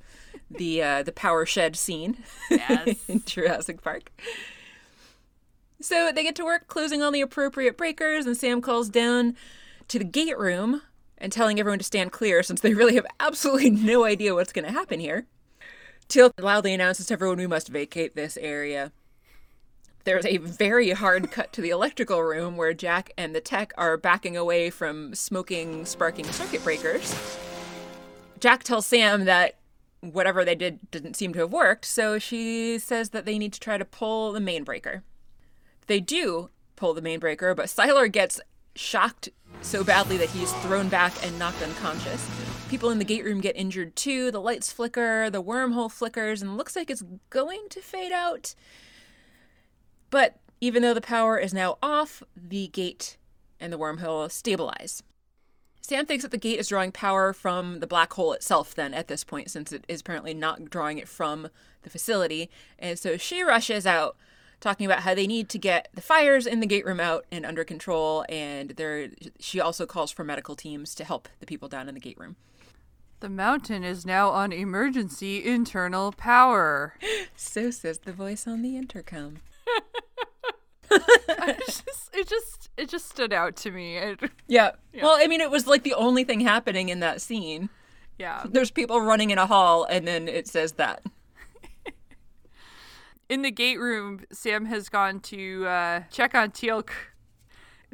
[0.50, 2.18] the uh, the power shed scene
[2.50, 2.96] Yes.
[3.08, 4.10] in Jurassic Park.
[5.80, 9.36] So they get to work closing all the appropriate breakers, and Sam calls down
[9.88, 10.80] to the gate room
[11.18, 14.64] and telling everyone to stand clear since they really have absolutely no idea what's going
[14.64, 15.26] to happen here.
[16.08, 18.92] Teal loudly announces to everyone we must vacate this area.
[20.04, 23.96] There's a very hard cut to the electrical room where Jack and the tech are
[23.96, 27.14] backing away from smoking, sparking circuit breakers.
[28.38, 29.56] Jack tells Sam that
[30.00, 33.60] whatever they did didn't seem to have worked, so she says that they need to
[33.60, 35.02] try to pull the main breaker.
[35.86, 38.40] They do pull the main breaker, but Siler gets
[38.76, 39.30] shocked
[39.62, 42.28] so badly that he's thrown back and knocked unconscious.
[42.68, 44.30] People in the gate room get injured too.
[44.30, 48.54] The lights flicker, the wormhole flickers, and looks like it's going to fade out.
[50.14, 53.16] But even though the power is now off, the gate
[53.58, 55.02] and the wormhole stabilize.
[55.80, 59.08] Sam thinks that the gate is drawing power from the black hole itself, then, at
[59.08, 61.48] this point, since it is apparently not drawing it from
[61.82, 62.48] the facility.
[62.78, 64.16] And so she rushes out,
[64.60, 67.44] talking about how they need to get the fires in the gate room out and
[67.44, 68.24] under control.
[68.28, 69.08] And there,
[69.40, 72.36] she also calls for medical teams to help the people down in the gate room.
[73.18, 76.94] The mountain is now on emergency internal power.
[77.34, 79.40] So says the voice on the intercom.
[80.90, 83.96] It just, it just, it just stood out to me.
[83.96, 84.72] It, Yeah.
[85.02, 87.68] Well, I mean, it was like the only thing happening in that scene.
[88.18, 88.44] yeah.
[88.48, 91.02] There's people running in a hall, and then it says that.
[93.28, 96.90] In the gate room, Sam has gone to uh, check on Teal'c.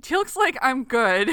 [0.03, 1.31] Teal'c's like, I'm good.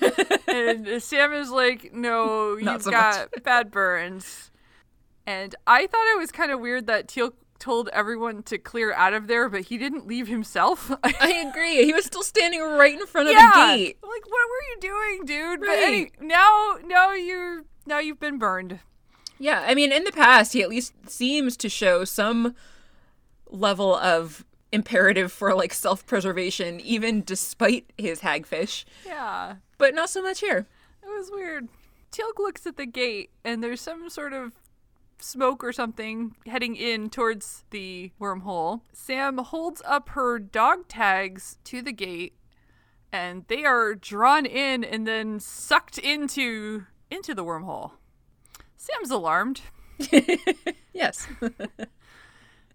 [0.48, 4.50] and Sam is like, no, you've so got bad burns.
[5.26, 7.34] And I thought it was kind of weird that Teal'c
[7.66, 10.88] told everyone to clear out of there, but he didn't leave himself.
[11.02, 11.84] I agree.
[11.84, 13.50] He was still standing right in front of yeah.
[13.52, 13.98] the gate.
[14.04, 15.60] Like, what were you doing, dude?
[15.60, 15.82] But Right.
[15.82, 18.78] any, now, now you're, now you've been burned.
[19.40, 22.54] Yeah, I mean, in the past, he at least seems to show some
[23.50, 28.84] level of imperative for like self-preservation, even despite his hagfish.
[29.04, 29.56] Yeah.
[29.76, 30.68] But not so much here.
[31.02, 31.66] It was weird.
[32.12, 34.52] Teal'c looks at the gate, and there's some sort of
[35.18, 38.80] smoke or something heading in towards the wormhole.
[38.92, 42.34] Sam holds up her dog tags to the gate,
[43.12, 47.92] and they are drawn in and then sucked into into the wormhole.
[48.76, 49.62] Sam's alarmed.
[50.92, 51.28] Yes.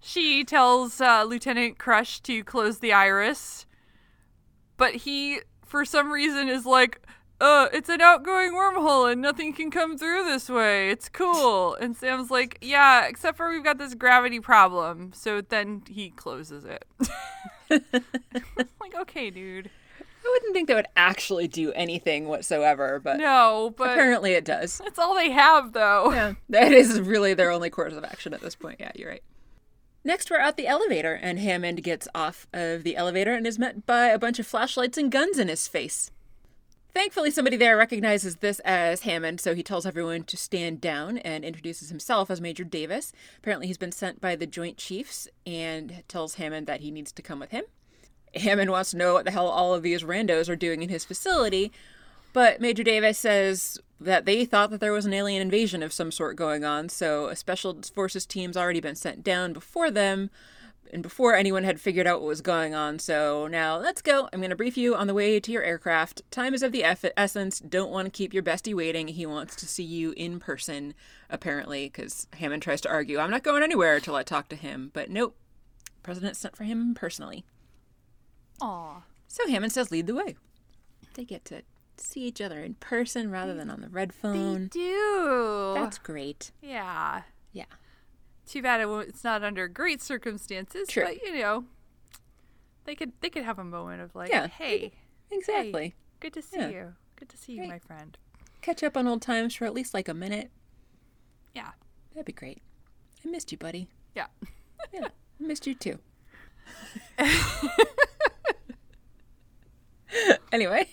[0.03, 3.67] She tells uh, Lieutenant Crush to close the iris,
[4.75, 7.05] but he, for some reason, is like,
[7.41, 10.89] uh, it's an outgoing wormhole and nothing can come through this way.
[10.91, 11.75] It's cool.
[11.75, 15.11] And Sam's like, yeah, except for we've got this gravity problem.
[15.13, 16.85] So then he closes it.
[17.69, 19.69] like, okay, dude.
[20.23, 24.77] I wouldn't think that would actually do anything whatsoever, but No, but apparently it does.
[24.77, 26.11] that's all they have, though.
[26.11, 28.79] Yeah, that is really their only course of action at this point.
[28.79, 29.23] Yeah, you're right.
[30.03, 33.87] Next, we're at the elevator, and Hammond gets off of the elevator and is met
[33.87, 36.11] by a bunch of flashlights and guns in his face.
[36.93, 41.45] Thankfully, somebody there recognizes this as Hammond, so he tells everyone to stand down and
[41.45, 43.13] introduces himself as Major Davis.
[43.37, 47.21] Apparently, he's been sent by the Joint Chiefs and tells Hammond that he needs to
[47.21, 47.63] come with him.
[48.35, 51.05] Hammond wants to know what the hell all of these randos are doing in his
[51.05, 51.71] facility,
[52.33, 56.11] but Major Davis says that they thought that there was an alien invasion of some
[56.11, 60.29] sort going on, so a special forces team's already been sent down before them
[60.91, 62.99] and before anyone had figured out what was going on.
[62.99, 64.27] So now let's go.
[64.31, 66.21] I'm going to brief you on the way to your aircraft.
[66.31, 67.59] Time is of the eff- essence.
[67.59, 69.07] Don't want to keep your bestie waiting.
[69.07, 70.93] He wants to see you in person,
[71.29, 74.91] apparently, because Hammond tries to argue, I'm not going anywhere till I talk to him.
[74.93, 75.35] But nope,
[76.03, 77.45] President sent for him personally.
[78.61, 79.03] Aw.
[79.27, 80.35] So Hammond says, lead the way.
[81.13, 81.63] They get to
[81.97, 84.63] see each other in person rather than on the red phone.
[84.63, 85.71] They do.
[85.75, 86.51] That's great.
[86.61, 87.21] yeah.
[87.53, 87.65] Yeah.
[88.47, 91.03] Too bad it's not under great circumstances, True.
[91.03, 91.65] but you know,
[92.85, 94.47] they could they could have a moment of like, Yeah.
[94.47, 94.91] hey,
[95.29, 95.95] Exactly.
[96.19, 96.69] good to see Yeah.
[96.69, 98.17] you, good to see you, my friend.
[98.61, 100.51] Catch up on old times for at least like a minute.
[101.55, 101.71] Yeah,
[102.13, 102.61] That'd be great.
[103.25, 103.87] I missed you, buddy.
[104.15, 104.27] yeah.
[104.91, 105.99] Yeah, I missed you too.
[110.51, 110.87] anyway,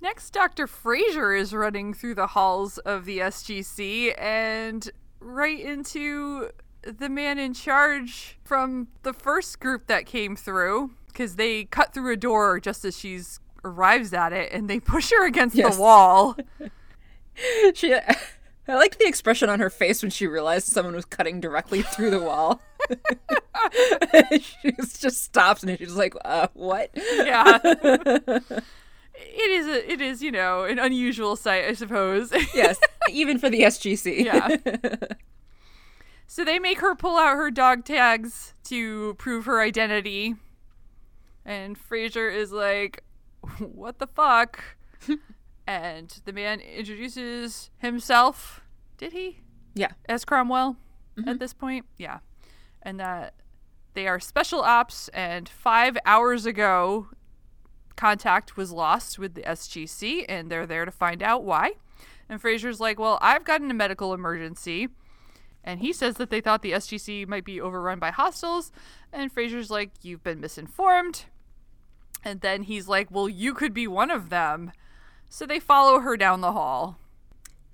[0.00, 0.66] Next, Dr.
[0.66, 4.88] Fraiser is running through the halls of the SGC and
[5.20, 6.50] right into
[6.82, 12.12] the man in charge from the first group that came through because they cut through
[12.12, 15.76] a door just as she's arrives at it and they push her against Yes.
[15.76, 16.36] the wall.
[17.74, 17.94] she.
[18.68, 22.10] I like the expression on her face when she realized someone was cutting directly through
[22.10, 22.60] the wall.
[24.40, 27.58] she just stops and she's like, uh, "What?" yeah.
[29.18, 32.32] It is a, it is, you know, an unusual sight, I suppose.
[32.54, 32.78] yes,
[33.10, 34.24] even for the SGC.
[34.24, 34.56] yeah.
[36.28, 40.34] So they make her pull out her dog tags to prove her identity.
[41.44, 43.04] And Fraiser is like,
[43.58, 44.62] what the fuck?
[45.66, 48.60] and the man introduces himself.
[48.98, 49.40] Did he?
[49.74, 49.92] Yeah.
[50.08, 50.76] As Cromwell
[51.16, 51.36] at mm-hmm.
[51.38, 51.86] this point?
[51.96, 52.18] Yeah.
[52.82, 53.34] And that
[53.94, 57.08] they are special ops, and five hours ago,
[57.96, 61.72] contact was lost with the SGC, and they're there to find out why.
[62.28, 64.88] And Fraiser's like, Well, I've gotten a medical emergency.
[65.64, 68.70] And he says that they thought the SGC might be overrun by hostiles.
[69.12, 71.24] And Fraiser's like, You've been misinformed.
[72.24, 74.72] And then he's like, Well, you could be one of them.
[75.28, 76.98] So they follow her down the hall.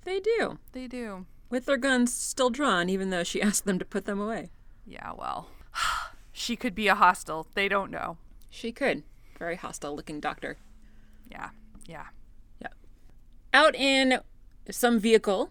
[0.05, 0.59] They do.
[0.71, 1.25] They do.
[1.49, 4.49] With their guns still drawn, even though she asked them to put them away.
[4.85, 5.49] Yeah, well,
[6.31, 7.47] she could be a hostile.
[7.53, 8.17] They don't know.
[8.49, 9.03] She could.
[9.43, 10.55] Very hostile looking doctor.
[11.29, 11.49] Yeah,
[11.85, 12.05] yeah.
[12.61, 12.69] Yeah.
[13.53, 14.19] Out in
[14.71, 15.49] some vehicle,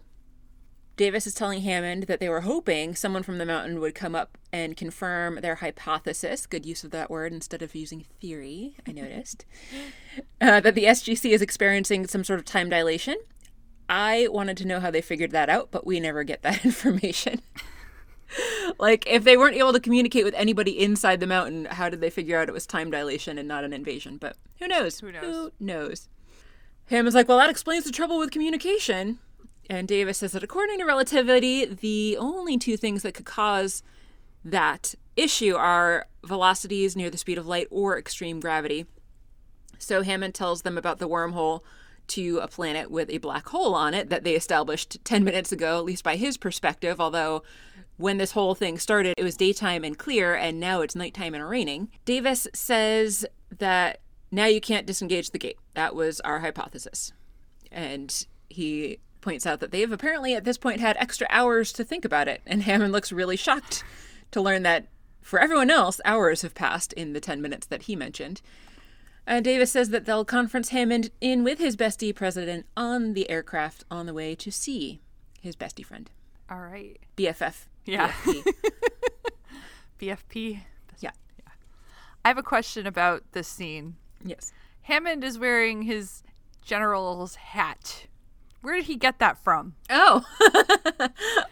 [0.97, 4.39] Davis is telling Hammond that they were hoping someone from the mountain would come up
[4.51, 6.47] and confirm their hypothesis.
[6.47, 9.45] Good use of that word instead of using theory, I noticed.
[10.41, 13.17] uh, that the SGC is experiencing some sort of time dilation.
[13.87, 17.41] I wanted to know how they figured that out, but we never get that information.
[18.79, 22.09] Like, if they weren't able to communicate with anybody inside the mountain, how did they
[22.09, 24.17] figure out it was time dilation and not an invasion?
[24.17, 24.99] But who knows?
[24.99, 25.23] Who knows?
[25.23, 26.09] Who knows?
[26.85, 29.19] Hammond's like, well, that explains the trouble with communication.
[29.69, 33.81] And Davis says that according to relativity, the only two things that could cause
[34.43, 38.85] that issue are velocities near the speed of light or extreme gravity.
[39.77, 41.61] So Hammond tells them about the wormhole
[42.07, 45.77] to a planet with a black hole on it that they established 10 minutes ago,
[45.77, 47.43] at least by his perspective, although
[47.97, 51.47] when this whole thing started, it was daytime and clear, and now it's nighttime and
[51.47, 51.89] raining.
[52.05, 53.25] Davis says
[53.59, 53.99] that
[54.31, 55.57] now you can't disengage the gate.
[55.75, 57.13] That was our hypothesis.
[57.71, 62.03] And he points out that they've apparently at this point had extra hours to think
[62.03, 62.41] about it.
[62.45, 63.83] And Hammond looks really shocked
[64.31, 64.87] to learn that
[65.21, 68.41] for everyone else, hours have passed in the 10 minutes that he mentioned.
[69.25, 73.85] Uh, Davis says that they'll conference Hammond in with his bestie president on the aircraft
[73.89, 74.99] on the way to see
[75.39, 76.09] his bestie friend.
[76.49, 76.99] All right.
[77.15, 77.67] BFF.
[77.85, 78.11] Yeah.
[78.23, 78.43] BFP.
[79.99, 80.61] BFP.
[80.99, 81.11] yeah.
[82.23, 83.95] I have a question about this scene.
[84.23, 84.53] Yes.
[84.83, 86.23] Hammond is wearing his
[86.61, 88.07] general's hat.
[88.61, 89.75] Where did he get that from?
[89.89, 90.25] Oh,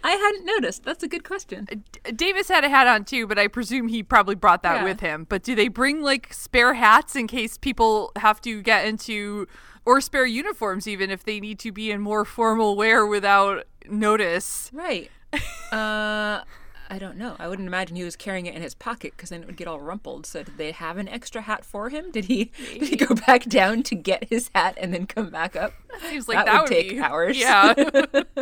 [0.02, 0.82] I hadn't noticed.
[0.84, 1.68] That's a good question.
[1.70, 4.76] Uh, D- Davis had a hat on too, but I presume he probably brought that
[4.76, 4.84] Yeah.
[4.84, 5.26] with him.
[5.28, 9.46] But do they bring like spare hats in case people have to get into
[9.84, 14.70] or spare uniforms even if they need to be in more formal wear without notice?
[14.72, 15.10] Right.
[15.72, 16.44] Uh,
[16.90, 17.34] I don't know.
[17.38, 19.66] I wouldn't imagine he was carrying it in his pocket because then it would get
[19.66, 20.26] all rumpled.
[20.26, 22.10] So did they have an extra hat for him?
[22.10, 22.44] Did he?
[22.78, 25.72] Did he go back down to get his hat and then come back up?
[26.10, 27.38] Seems like That that, would take be, hours.
[27.38, 27.72] Yeah.
[27.72, 28.36] but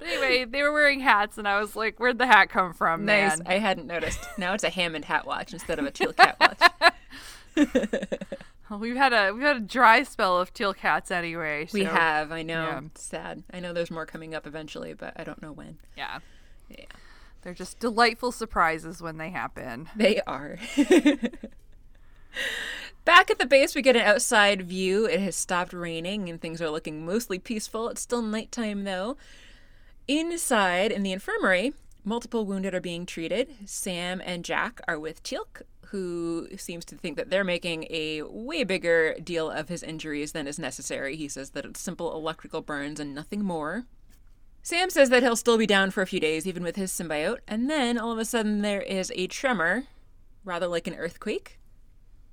[0.00, 3.38] anyway, they were wearing hats, and I was like, "Where'd the hat come from, Nice.
[3.38, 4.20] man?" I hadn't noticed.
[4.38, 7.66] Now it's a Hammond hat watch instead of a teal cat watch.
[8.68, 11.68] Well, we've had a we've had a dry spell of teal cats anyway.
[11.72, 12.32] We have.
[12.32, 12.64] I know.
[12.64, 12.80] yeah.
[12.94, 13.42] Sad.
[13.52, 15.78] I know there's more coming up eventually, but I don't know when.
[15.96, 16.18] Yeah.
[16.68, 16.84] Yeah.
[17.42, 19.88] They're just delightful surprises when they happen.
[19.96, 20.58] They are.
[23.04, 25.06] Back at the base, we get an outside view.
[25.06, 27.88] It has stopped raining and things are looking mostly peaceful.
[27.88, 29.16] It's still nighttime though.
[30.06, 31.72] Inside in the infirmary,
[32.04, 33.54] multiple wounded are being treated.
[33.66, 38.64] Sam and Jack are with Teal'c, who seems to think that they're making a way
[38.64, 41.16] bigger deal of his injuries than is necessary.
[41.16, 43.86] He says that it's simple electrical burns and nothing more.
[44.62, 47.38] Sam says that he'll still be down for a few days, even with his symbiote,
[47.46, 49.84] and then all of a sudden there is a tremor,
[50.44, 51.58] rather like an earthquake.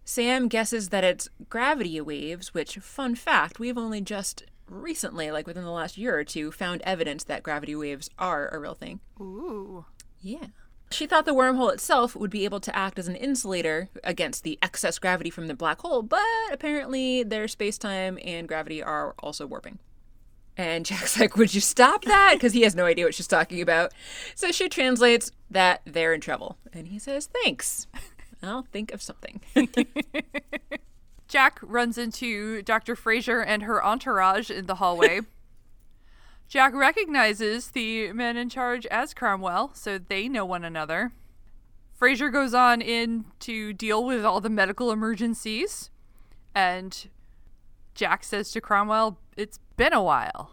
[0.04, 5.64] Sam guesses that it's gravity waves, which, fun fact, we've only just recently, like within
[5.64, 9.00] the last year or two, found evidence that gravity waves are a real thing.
[9.20, 9.86] Ooh.
[10.20, 10.48] Yeah.
[10.92, 14.60] She thought the wormhole itself would be able to act as an insulator against the
[14.62, 16.22] excess gravity from the black hole, but
[16.52, 19.80] apparently their space time and gravity are also warping.
[20.58, 22.36] And Jack's like, Would you stop that?
[22.36, 23.94] Because he has no idea what she's talking about.
[24.36, 26.58] So she translates that they're in trouble.
[26.72, 27.88] And he says, Thanks.
[28.44, 29.42] I'll think of something.
[31.28, 32.96] Jack runs into Dr.
[32.96, 35.22] Fraiser and her entourage in the hallway.
[36.48, 41.12] Jack recognizes the men in charge as Cromwell, so they know one another.
[42.00, 45.90] Fraiser goes on in to deal with all the medical emergencies,
[46.54, 47.08] and
[47.96, 50.52] Jack says to Cromwell, It's been a while.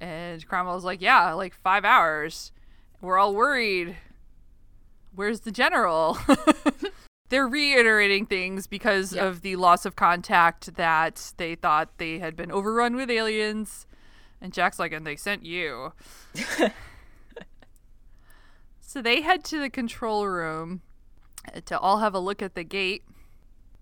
[0.00, 2.52] And Cromwell's like, Yeah, like five hours.
[3.00, 3.96] We're all worried.
[5.14, 6.18] Where's the general?
[7.28, 9.26] They're reiterating things because Yeah.
[9.26, 13.86] of the loss of contact that they thought they had been overrun with aliens.
[14.44, 15.94] And Jack's like, and they sent you.
[18.78, 20.82] so they head to the control room
[21.64, 23.04] to all have a look at the gate.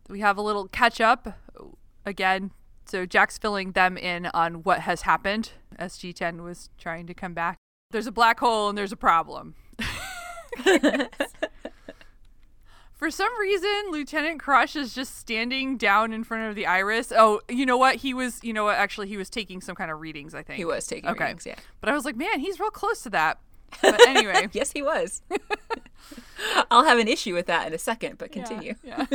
[0.09, 1.37] we have a little catch up
[2.07, 2.53] again.
[2.87, 5.51] So Jack's filling them in on what has happened
[5.81, 7.57] as G10 was trying to come back.
[7.91, 9.57] There's a black hole and there's a problem.
[13.03, 17.11] For some reason, Lieutenant Crush is just standing down in front of the iris.
[17.11, 17.97] Oh, you know what?
[17.97, 18.77] He was, you know what?
[18.77, 20.57] Actually, he was taking some kind of readings, I think.
[20.57, 21.25] He was taking Okay.
[21.25, 21.57] readings, yeah.
[21.81, 23.41] But I was like, man, he's real close to that.
[23.83, 24.49] But anyway.
[24.53, 25.21] Yes, he was.
[26.71, 28.77] I'll have an issue with that in a second, but continue.
[28.85, 29.07] Yeah.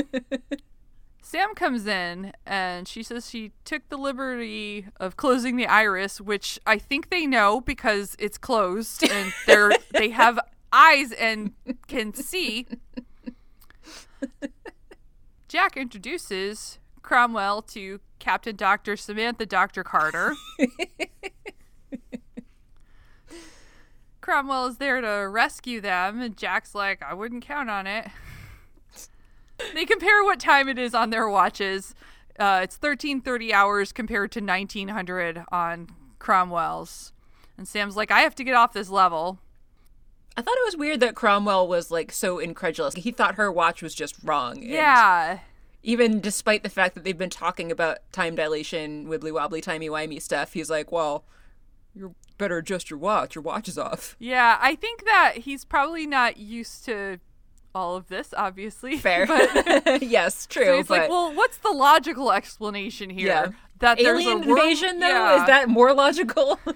[1.21, 6.59] Sam comes in and she says she took the liberty of closing the iris, which
[6.67, 10.37] I think they know because it's closed and they're they have
[10.73, 11.53] eyes and
[11.87, 12.67] can see.
[15.47, 18.97] Jack introduces Cromwell to Captain Dr.
[18.97, 19.83] Samantha Dr.
[19.83, 20.35] Carter.
[24.21, 28.07] Cromwell is there to rescue them, and Jack's like, I wouldn't count on it.
[29.73, 31.95] they compare what time it is on their watches.
[32.37, 35.87] Uh, it's 1330 hours compared to 1900 on
[36.19, 37.13] Cromwell's.
[37.57, 39.39] And Sam's like, I have to get off this level.
[40.37, 42.93] I thought it was weird that Cromwell was like so incredulous.
[42.93, 44.61] He thought her watch was just wrong.
[44.61, 45.39] Yeah.
[45.83, 50.21] even despite the fact that they've been talking about time dilation, wibbly wobbly, timey wimey
[50.21, 51.23] stuff, he's like, well,
[51.95, 53.33] you better adjust your watch.
[53.35, 54.15] Your watch is off.
[54.19, 57.19] Yeah, I think that he's probably not used to
[57.73, 58.97] all of this, obviously.
[58.97, 59.25] Fair.
[59.83, 60.65] But yes, true.
[60.65, 63.27] so he's but like, well, what's the logical explanation here?
[63.27, 63.47] Yeah.
[63.79, 65.41] That there's alien a world- invasion, though, Yeah.
[65.41, 66.59] is that more logical?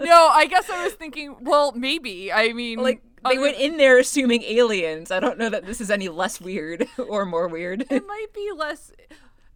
[0.00, 2.32] No, I guess I was thinking, well, maybe.
[2.32, 5.10] I mean, like they went in there assuming aliens.
[5.10, 7.84] I don't know that this is any less weird or more weird.
[7.90, 8.92] it might be less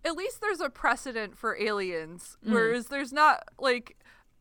[0.05, 2.53] at least there's a precedent for aliens Mm.
[2.53, 3.97] whereas there's not like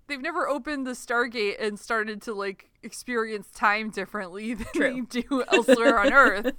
[0.08, 4.94] they've never opened the stargate and started to like experience time differently than True.
[4.94, 6.52] we do elsewhere on earth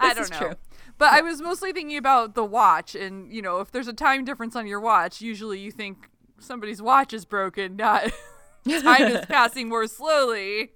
[0.00, 0.54] i don't know.
[0.98, 4.24] But i was mostly thinking about the watch and you know if there's a time
[4.24, 8.10] difference on your watch usually you think somebody's watch is broken not
[8.82, 10.72] time is passing more slowly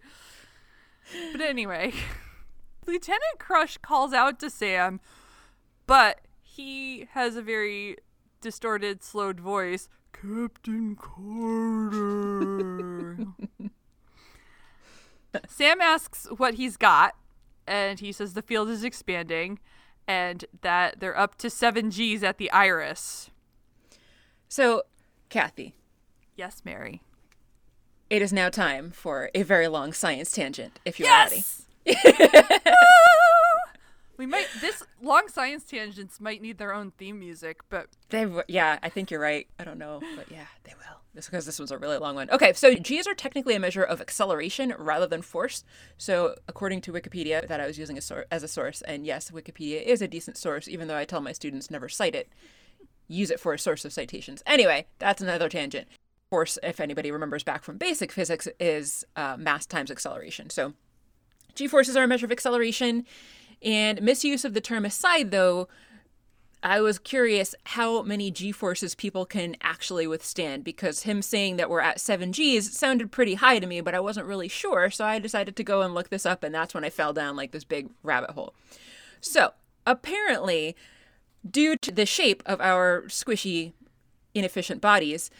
[1.32, 1.92] but anyway
[2.86, 5.00] lieutenant crush calls out to sam
[5.86, 7.96] but he has a very
[8.42, 9.88] distorted, slowed voice.
[10.12, 11.96] Captain Carter.
[15.48, 17.14] Sam asks what he's got,
[17.66, 19.58] and he says the field is expanding
[20.06, 23.30] and that they're up to seven G's at the Iris.
[24.48, 24.82] So,
[25.28, 25.74] Kathy,
[26.36, 27.02] Yes, Mary.
[28.10, 30.78] it is now time for a very long science tangent.
[30.84, 31.42] If you're ready.
[34.18, 38.78] We might, this long science tangents might need their own theme music, but they yeah,
[38.80, 39.48] I think you're right.
[39.58, 41.00] I don't know, but yeah, they will.
[41.14, 42.30] This because this was a really long one.
[42.30, 45.62] Okay, so G's are technically a measure of acceleration rather than force.
[45.98, 49.30] So, according to Wikipedia, that I was using a sor- as a source, and yes,
[49.30, 52.30] Wikipedia is a decent source, even though I tell my students never cite it.
[53.08, 54.42] Use it for a source of citations.
[54.46, 55.86] Anyway, that's another tangent.
[56.30, 60.48] Force, if anybody remembers back from basic physics, is uh, mass times acceleration.
[60.48, 60.72] So,
[61.54, 63.04] G forces are a measure of acceleration.
[63.62, 65.68] And misuse of the term aside, though,
[66.62, 71.68] I was curious how many G forces people can actually withstand because him saying that
[71.68, 74.88] we're at 7 Gs sounded pretty high to me, but I wasn't really sure.
[74.88, 77.34] So I decided to go and look this up, and that's when I fell down
[77.34, 78.54] like this big rabbit hole.
[79.20, 79.54] So
[79.86, 80.76] apparently,
[81.48, 83.72] due to the shape of our squishy,
[84.32, 85.30] inefficient bodies,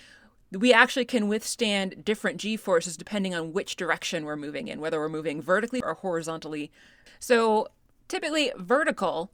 [0.50, 4.98] we actually can withstand different g forces depending on which direction we're moving in, whether
[4.98, 6.70] we're moving vertically or horizontally.
[7.20, 7.68] So,
[8.08, 9.30] typically, vertical,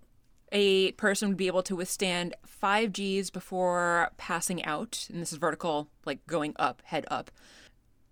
[0.53, 5.39] a person would be able to withstand 5 g's before passing out, and this is
[5.39, 7.31] vertical, like going up, head up.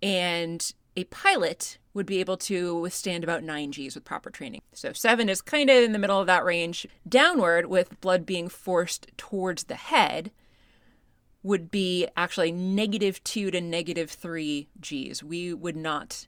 [0.01, 4.61] And a pilot would be able to withstand about 9 Gs with proper training.
[4.73, 6.87] So 7 is kind of in the middle of that range.
[7.07, 10.31] Downward, with blood being forced towards the head,
[11.43, 15.23] would be actually negative 2 to negative 3 Gs.
[15.23, 16.27] We would not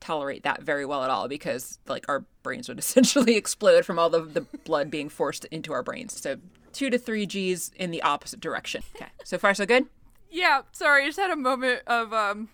[0.00, 4.10] tolerate that very well at all because like our brains would essentially explode from all
[4.10, 6.20] the, the blood being forced into our brains.
[6.20, 6.36] So
[6.72, 8.82] 2 to 3 Gs in the opposite direction.
[8.96, 9.08] Okay.
[9.24, 9.86] So far so good?
[10.30, 12.48] yeah, sorry, I just had a moment of, um,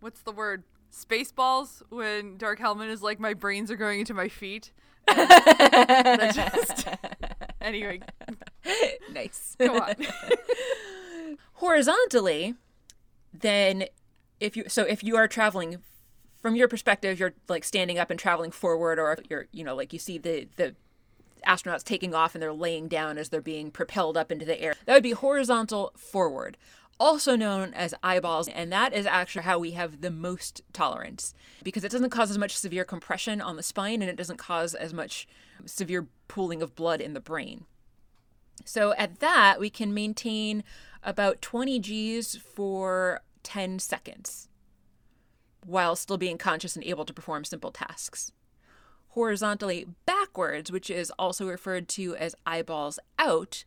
[0.00, 0.64] what's the word?
[0.92, 4.72] Spaceballs when Dark Helmet is like, my brains are going into my feet.
[5.08, 6.88] Just-
[7.60, 8.00] anyway,
[9.12, 9.56] nice.
[9.58, 9.94] go on.
[11.54, 12.54] horizontally
[13.32, 13.84] then
[14.40, 15.78] if you so if you are traveling
[16.42, 19.92] from your perspective you're like standing up and traveling forward or you're you know like
[19.92, 20.74] you see the the
[21.46, 24.74] astronauts taking off and they're laying down as they're being propelled up into the air
[24.84, 26.56] that would be horizontal forward
[27.02, 28.46] also known as eyeballs.
[28.48, 31.34] And that is actually how we have the most tolerance
[31.64, 34.72] because it doesn't cause as much severe compression on the spine and it doesn't cause
[34.74, 35.26] as much
[35.66, 37.64] severe pooling of blood in the brain.
[38.64, 40.62] So at that, we can maintain
[41.02, 44.48] about 20 Gs for 10 seconds
[45.64, 48.32] while still being conscious and able to perform simple tasks.
[49.08, 53.64] Horizontally backwards, which is also referred to as eyeballs out,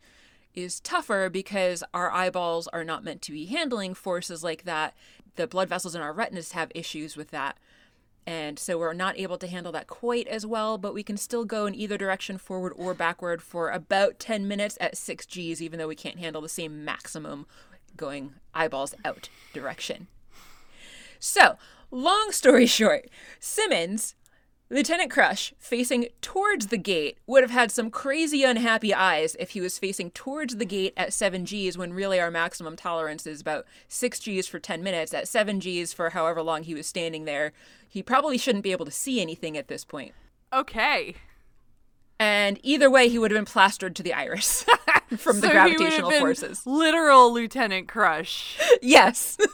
[0.54, 4.94] is tougher because our eyeballs are not meant to be handling forces like that.
[5.36, 7.58] The blood vessels in our retinas have issues with that.
[8.26, 11.44] And so we're not able to handle that quite as well, but we can still
[11.44, 15.78] go in either direction, forward or backward, for about 10 minutes at 6 Gs, even
[15.78, 17.46] though we can't handle the same maximum
[17.96, 20.08] going eyeballs out direction.
[21.20, 21.56] So,
[21.96, 23.08] long story short,
[23.40, 24.14] Simmons
[24.68, 29.60] Lieutenant Crush, facing towards the gate, would have had some crazy unhappy eyes if he
[29.60, 33.64] was facing towards the gate at 7 Gs when really our maximum tolerance is about
[33.86, 35.14] 6 Gs for 10 minutes.
[35.14, 37.52] At 7 Gs for however long he was standing there,
[37.88, 40.14] he probably shouldn't be able to see anything at this point.
[40.52, 41.14] Okay.
[42.18, 44.64] And either way, he would have been plastered to the iris
[45.18, 46.66] from the So he would have gravitational been forces.
[46.66, 48.58] Literal Lieutenant Crush.
[48.82, 49.36] Yes.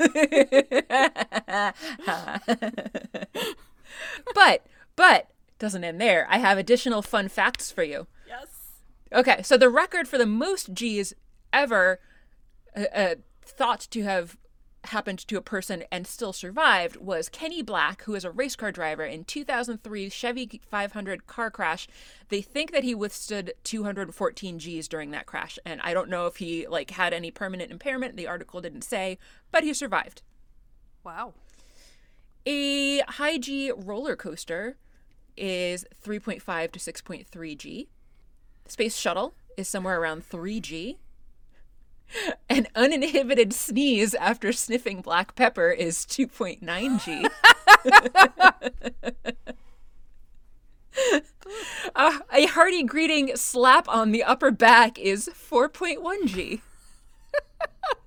[4.34, 6.26] but, but, doesn't end there.
[6.28, 8.06] I have additional fun facts for you.
[8.28, 8.46] Yes.
[9.12, 11.14] Okay, so the record for the most G's
[11.52, 12.00] ever
[12.76, 14.36] uh, uh, thought to have
[14.84, 18.72] happened to a person and still survived was Kenny Bräck, who is a race car
[18.72, 21.88] driver in 2003 Chevy 500 car crash.
[22.28, 26.36] They think that he withstood 214 G's during that crash, and I don't know if
[26.36, 28.16] he like had any permanent impairment.
[28.16, 29.18] The article didn't say,
[29.50, 30.22] but he survived.
[31.04, 31.34] Wow.
[32.44, 34.76] A high G roller coaster
[35.36, 37.88] is 3.5 to 6.3 G.
[38.66, 40.98] Space shuttle is somewhere around 3 G.
[42.48, 47.28] An uninhibited sneeze after sniffing black pepper is 2.9 G.
[51.94, 56.62] Uh, a hearty greeting slap on the upper back is 4.1 G.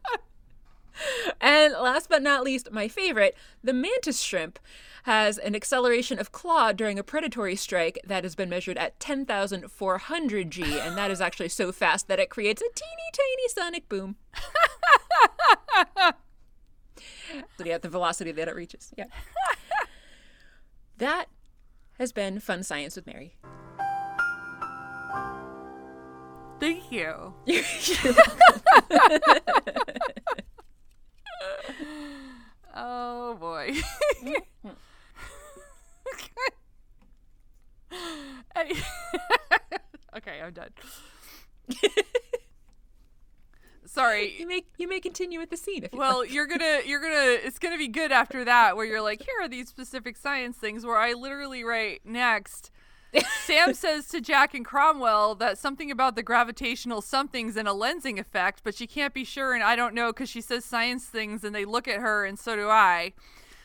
[1.42, 4.60] And last but not least, my favorite, the mantis shrimp
[5.04, 10.50] has an acceleration of claw during a predatory strike that has been measured at 10,400
[10.50, 14.16] G, and that is actually so fast that it creates a teeny tiny sonic boom.
[17.58, 18.92] so yeah, the velocity that it reaches.
[18.98, 19.06] Yeah.
[20.98, 21.28] that
[22.00, 23.36] has been Fun Science with Mary.
[26.60, 27.36] Thank you.
[32.76, 33.74] oh boy.
[40.18, 40.70] Okay, I'm done.
[43.86, 44.34] Sorry.
[44.40, 46.34] You may you may continue with the scene if you Well, like.
[46.34, 49.48] you're gonna you're gonna it's gonna be good after that where you're like, here are
[49.48, 52.72] these specific science things where I literally write next.
[53.46, 58.20] Sam says to Jack and Cromwell that something about the gravitational somethings and a lensing
[58.20, 61.44] effect, but she can't be sure, and I don't know because she says science things,
[61.44, 63.14] and they look at her, and so do I.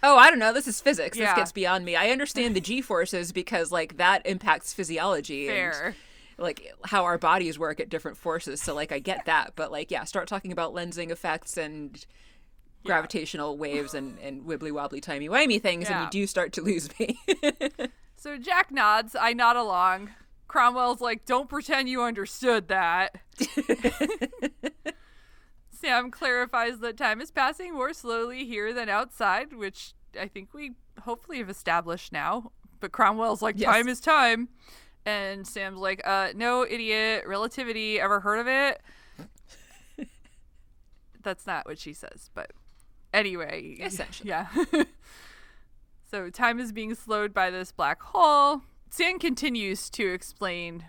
[0.03, 0.53] Oh, I don't know.
[0.53, 1.19] This is physics.
[1.19, 1.27] Yeah.
[1.27, 1.97] This gets beyond me.
[1.97, 5.89] I understand the G forces because like that impacts physiology Fair.
[5.89, 5.95] and
[6.39, 8.63] like how our bodies work at different forces.
[8.63, 12.05] So like I get that, but like yeah, start talking about lensing effects and
[12.85, 16.89] gravitational waves and and wibbly wobbly timey wimey things, and you do start to lose
[16.99, 17.19] me.
[18.21, 19.17] So Jack nods.
[19.19, 20.11] I nod along.
[20.47, 23.17] Cromwell's like, don't pretend you understood that.
[25.71, 30.73] Sam clarifies that time is passing more slowly here than outside, which I think we
[31.05, 32.53] hopefully have established now.
[32.79, 33.73] But Cromwell's like, Yes.
[33.73, 34.51] time is time.
[35.07, 37.25] And Sam's like, uh, no, idiot.
[37.27, 37.99] Relativity.
[37.99, 38.83] Ever heard of it?
[41.23, 42.51] That's not what she says, but
[43.15, 43.79] anyway.
[43.81, 44.29] Essentially.
[44.29, 44.47] Yeah.
[46.11, 48.63] So time is being slowed by this black hole.
[48.91, 50.87] Sam continues to explain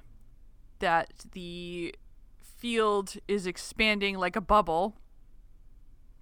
[0.79, 1.93] that the
[2.41, 4.95] field is expanding like a bubble.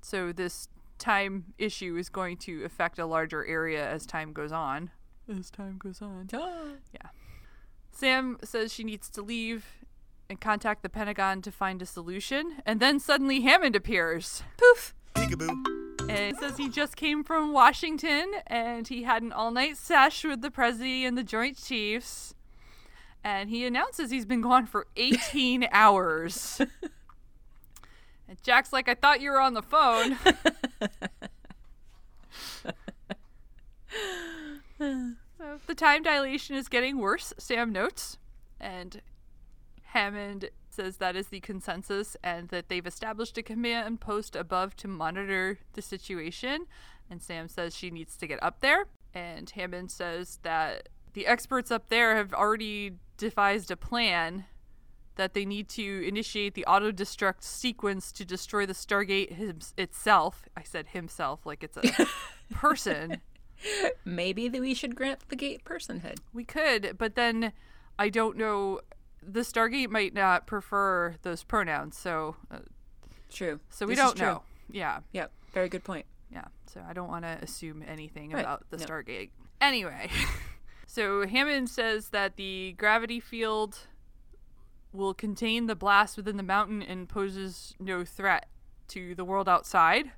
[0.01, 4.91] So this time issue is going to affect a larger area as time goes on.
[5.29, 6.27] As time goes on.
[6.33, 6.73] Ah.
[6.93, 7.09] Yeah.
[7.91, 9.65] Sam says she needs to leave
[10.29, 14.43] and contact the Pentagon to find a solution, and then suddenly Hammond appears.
[14.57, 14.93] Poof.
[16.07, 20.41] And says he just came from Washington and he had an all night sesh with
[20.41, 22.33] the President and the Joint Chiefs.
[23.23, 26.61] And he announces he's been gone for 18 hours.
[28.29, 30.17] And Jack's like, I thought you were on the phone.
[34.77, 35.13] so
[35.65, 38.17] the time dilation is getting worse, Sam notes.
[38.59, 39.01] And
[39.81, 40.49] Hammond
[40.79, 45.59] says that is the consensus and that they've established a command post above to monitor
[45.73, 46.67] the situation.
[47.09, 48.85] And Sam says she needs to get up there.
[49.13, 54.45] And Hammond says that the experts up there have already devised a plan
[55.15, 60.47] that they need to initiate the auto destruct sequence to destroy the Stargate itself.
[60.55, 62.07] I said himself like it's a
[62.53, 63.19] person.
[64.05, 66.19] Maybe that we should grant the gate personhood.
[66.31, 67.51] We could, but then
[67.97, 68.79] I don't know.
[69.21, 72.59] The Stargate might not prefer those pronouns, so uh,
[73.31, 73.59] True.
[73.69, 74.43] so we This don't know.
[74.71, 75.31] Yeah, Yep.
[75.53, 76.05] Very good point.
[76.31, 76.45] yeah.
[76.67, 78.85] So I don't want to assume anything Right, about the no.
[78.85, 79.29] Stargate.
[79.59, 80.09] Anyway,
[80.87, 83.77] so Hammond says that the gravity field
[84.93, 88.47] will contain the blast within the mountain and poses no threat
[88.89, 90.11] to the world outside.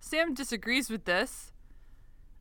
[0.00, 1.51] Sam disagrees with this.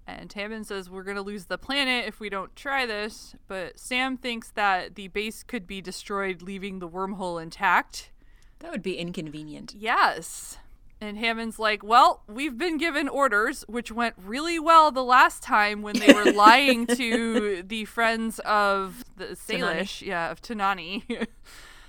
[0.07, 3.79] And Hammond says we're going to lose the planet if we don't try this, but
[3.79, 8.11] Sam thinks that the base could be destroyed, leaving the wormhole intact.
[8.59, 9.73] That would be inconvenient.
[9.77, 10.57] Yes.
[10.99, 15.81] And Hammond's like, well, we've been given orders, which went really well the last time
[15.81, 21.27] when they were lying to the friends of the Salish, yeah, of Tanani.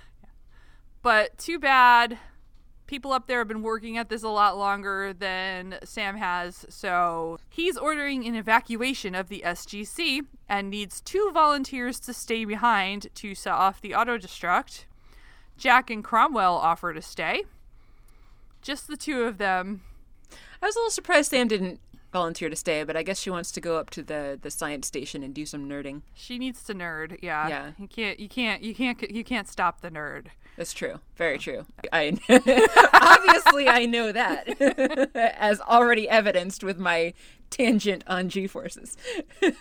[1.03, 2.17] but too bad.
[2.85, 7.39] People up there have been working at this a lot longer than Sam has, so
[7.49, 13.33] he's ordering an evacuation of the SGC and needs two volunteers to stay behind to
[13.35, 14.85] set off the auto destruct.
[15.57, 17.43] Jack and Cromwell offer to stay.
[18.61, 19.81] Just the two of them.
[20.61, 21.79] I was a little surprised Sam didn't
[22.11, 24.87] volunteer to stay, but I guess she wants to go up to the, the science
[24.87, 26.03] station and do some nerding.
[26.13, 27.17] She needs to nerd.
[27.21, 27.47] Yeah.
[27.47, 27.71] Yeah.
[27.77, 28.19] You can't.
[28.19, 28.61] You can't.
[28.61, 29.11] You can't.
[29.11, 30.27] You can't stop the nerd.
[30.55, 30.99] That's true.
[31.15, 31.65] Very true.
[31.91, 32.17] I
[32.93, 37.13] obviously I know that, as already evidenced with my
[37.49, 38.95] tangent on G forces.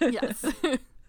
[0.01, 0.45] Yes.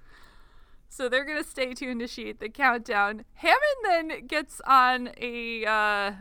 [0.90, 3.26] so they're gonna stay to initiate the countdown.
[3.36, 6.12] Hammond then gets on a uh,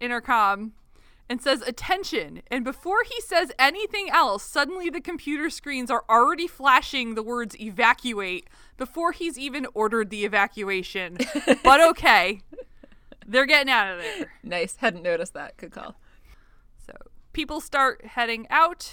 [0.00, 0.72] intercom
[1.28, 6.48] and says attention and before he says anything else suddenly the computer screens are already
[6.48, 11.16] flashing the words evacuate before he's even ordered the evacuation
[11.62, 12.42] but okay
[13.30, 14.76] they're getting out of there nice.
[14.76, 15.56] Hadn't noticed that.
[15.56, 15.96] Good call.
[16.86, 16.92] so
[17.32, 18.92] people start heading out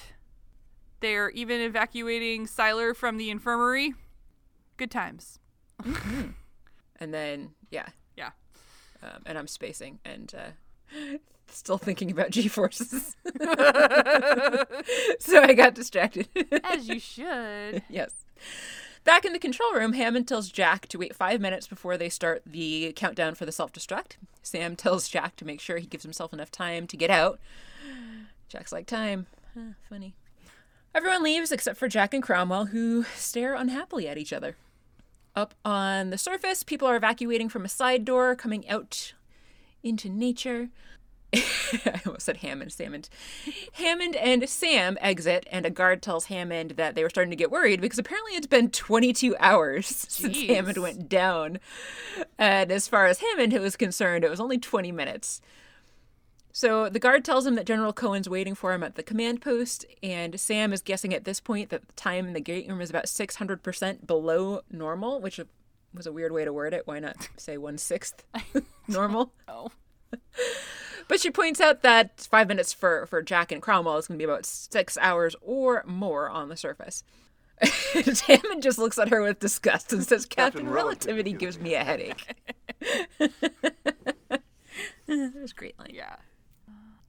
[1.00, 3.94] they're even evacuating Siler from the infirmary
[4.78, 5.40] good times
[7.00, 8.32] And then yeah, yeah
[9.04, 11.18] um, and I'm spacing and uh,
[11.48, 13.16] still thinking about G forces.
[15.20, 16.28] so I got distracted.
[16.64, 18.12] as you should yes.
[19.08, 22.42] Back in the control room, Hammond tells Jack to wait five minutes before they start
[22.46, 24.18] the countdown for the self destruct.
[24.44, 27.40] Sam tells Jack to make sure he gives himself enough time to get out.
[28.50, 29.28] Jack's like, Time.
[29.54, 30.14] Huh, funny.
[30.94, 34.58] Everyone leaves except for Jack and Cromwell, who stare unhappily at each other.
[35.38, 39.14] Up on the surface, people are evacuating from a side door, coming out
[39.84, 40.68] into nature.
[41.34, 43.10] I almost said Hammond, Hammond.
[43.74, 47.52] Hammond and Sam exit, and a guard tells Hammond that they were starting to get
[47.52, 51.60] worried because apparently it's been 22 hours since Hammond went down.
[52.38, 55.42] And as far as Hammond was concerned, it was only 20 minutes.
[56.54, 59.86] So the guard tells him that General Cohen's waiting for him at the command post,
[60.02, 62.90] and Sam is guessing at this point that the time in the gate room is
[62.90, 65.40] about 600% below normal, which
[65.94, 66.88] was a weird way to word it.
[66.88, 68.24] Why not say one sixth
[68.88, 69.34] normal?
[69.48, 69.72] oh
[71.08, 74.26] But she points out that five minutes for, for Jack and Cromwell is going to
[74.26, 77.04] be about six hours or more on the surface.
[78.28, 81.76] Hammond just looks at her with disgust and says, Captain, Captain relativity Relativity gives me
[81.76, 82.36] a headache.
[85.08, 85.92] that was great line.
[85.94, 86.18] Yeah.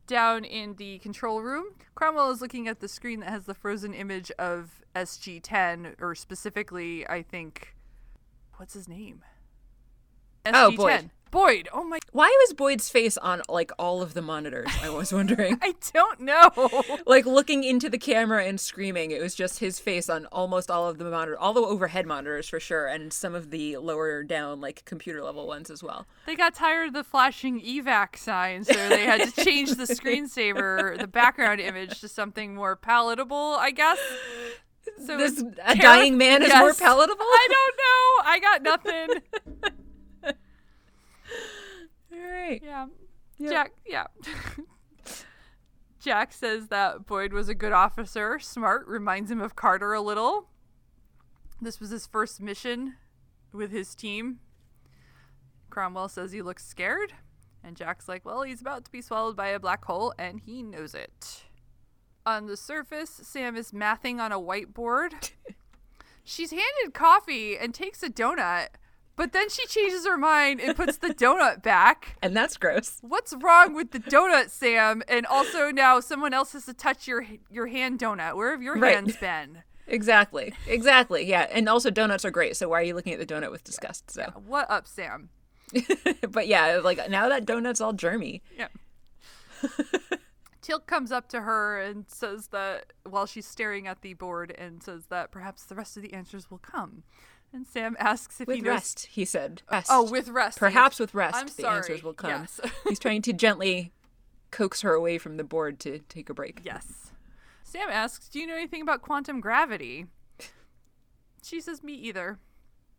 [0.07, 3.92] Down in the control room, Cromwell is looking at the screen that has the frozen
[3.92, 7.74] image of SG10, or specifically, I think,
[8.57, 9.22] what's his name?
[10.46, 11.11] Oh, SG10.
[11.31, 11.68] Boyd.
[11.72, 11.99] Oh my.
[12.12, 14.68] Why was Boyd's face on like all of the monitors?
[14.83, 15.59] I was wondering.
[15.62, 16.51] I don't know.
[17.07, 19.11] like looking into the camera and screaming.
[19.11, 22.49] It was just his face on almost all of the monitors, all the overhead monitors
[22.49, 26.07] for sure, and some of the lower down, like computer level ones as well.
[26.26, 30.99] they got tired of the flashing evac sign, so they had to change the screensaver,
[30.99, 33.99] the background image, to something more palatable, I guess.
[35.07, 37.20] So This a dying man is more palatable.
[37.20, 38.31] I don't know.
[38.31, 39.74] I got nothing.
[42.29, 42.62] Right.
[42.64, 42.87] Yeah.
[43.41, 44.07] Jack, yeah.
[46.01, 50.49] Jack says that Boyd was a good officer, smart, reminds him of Carter a little.
[51.61, 52.95] This was his first mission
[53.53, 54.41] with his team.
[55.70, 57.14] Cromwell says he looks scared,
[57.62, 60.62] and Jack's like, well, he's about to be swallowed by a black hole, and he
[60.62, 61.45] knows it.
[62.24, 65.33] On the surface, Sam is mathing on a whiteboard.
[66.24, 68.68] She's handed coffee and takes a donut,
[69.19, 72.16] but then she changes her mind and puts the donut back.
[72.23, 72.99] And that's gross.
[73.03, 75.03] What's wrong with the donut, Sam?
[75.09, 78.35] And also now someone else has to touch your your hand donut.
[78.37, 78.95] Where have your Right.
[78.95, 79.62] hands been?
[79.91, 80.53] Exactly.
[80.66, 81.25] Exactly.
[81.25, 81.47] Yeah.
[81.51, 82.57] And also donuts are great.
[82.59, 84.11] So why are you looking at the donut with disgust?
[84.11, 85.31] So What up, Sam?
[86.31, 88.43] but yeah, like now that donut's all germy.
[88.57, 88.69] Yeah.
[90.62, 94.83] Teal'c comes up to her and says that while she's staring at the board and
[94.83, 97.05] says that perhaps the rest of the answers will come.
[97.53, 98.72] And Sam asks if he With knows.
[98.74, 99.62] rest, he said.
[99.70, 99.88] Rest.
[99.90, 100.59] Oh, with rest.
[100.59, 101.76] Perhaps with rest, I'm the sorry.
[101.78, 102.30] answers will come.
[102.30, 102.61] Yes.
[102.88, 103.92] He's trying to gently
[104.51, 106.61] coax her away from the board to take a break.
[106.62, 107.11] yes.
[107.62, 110.07] Sam asks, "Do you know anything about quantum gravity?"
[111.42, 112.38] She says, "Me either,"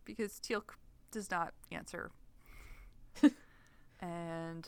[0.05, 0.75] because Teal'c
[1.11, 2.11] does not answer.
[4.01, 4.67] and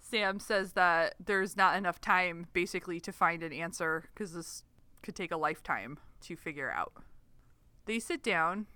[0.00, 4.62] Sam says that there's not enough time, basically, to find an answer because this
[5.02, 6.92] could take a lifetime to figure out.
[7.86, 8.66] They sit down.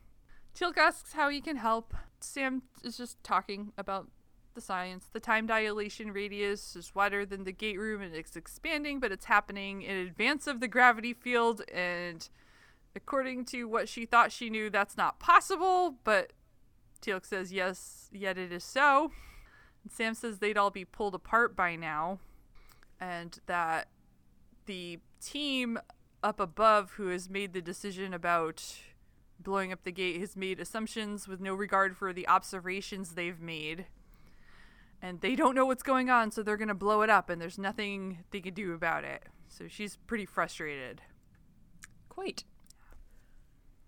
[0.54, 1.94] Teal'c asks how he can help.
[2.20, 4.08] Sam is just talking about
[4.54, 5.06] the science.
[5.12, 9.26] The time dilation radius is wider than the gate room and it's expanding, but it's
[9.26, 11.62] happening in advance of the gravity field.
[11.72, 12.28] And
[12.96, 15.96] according to what she thought she knew, that's not possible.
[16.02, 16.32] But
[17.00, 19.12] Teal'c says, yes, yet it is so.
[19.82, 22.18] And Sam says they'd all be pulled apart by now,
[23.00, 23.88] and that
[24.66, 25.78] the team
[26.22, 28.62] up above who has made the decision about
[29.42, 33.86] blowing up the gate has made assumptions with no regard for the observations they've made.
[35.02, 37.40] And they don't know what's going on, so they're going to blow it up, and
[37.40, 39.24] there's nothing they can do about it.
[39.48, 41.00] So she's pretty frustrated.
[42.08, 42.44] Quite.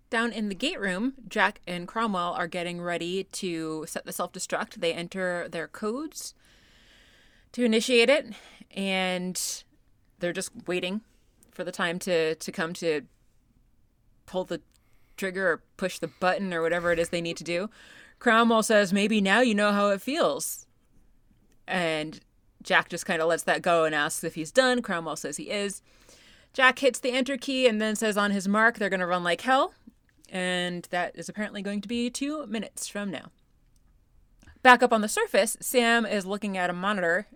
[0.09, 4.31] Down in the gate room, Jack and Cromwell are getting ready to set the self
[4.31, 4.75] destruct.
[4.75, 6.33] They enter their codes
[7.53, 8.27] to initiate it,
[8.71, 9.63] and
[10.19, 11.01] they're just waiting
[11.51, 13.03] for the time to, to come to
[14.25, 14.61] pull the
[15.17, 17.69] trigger or push the button or whatever it is they need to do.
[18.19, 20.65] Cromwell says, Maybe now you know how it feels.
[21.67, 22.19] And
[22.61, 24.81] Jack just kind of lets that go and asks if he's done.
[24.81, 25.81] Cromwell says he is.
[26.53, 29.23] Jack hits the enter key and then says on his mark they're going to run
[29.23, 29.73] like hell.
[30.29, 33.31] And that is apparently going to be two minutes from now.
[34.61, 37.27] Back up on the surface, Sam is looking at a monitor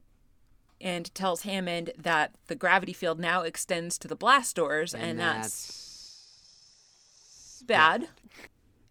[0.80, 5.87] and tells Hammond that the gravity field now extends to the blast doors, and, that's
[7.62, 8.08] bad.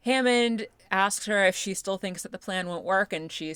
[0.04, 3.54] Hammond asks her if she still thinks that the plan won't work, and she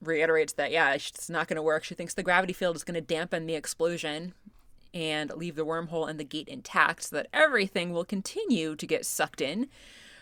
[0.00, 1.84] reiterates that, yeah, it's not going to work.
[1.84, 4.34] She thinks the gravity field is going to dampen the explosion
[4.92, 9.06] and leave the wormhole and the gate intact so that everything will continue to get
[9.06, 9.68] sucked in.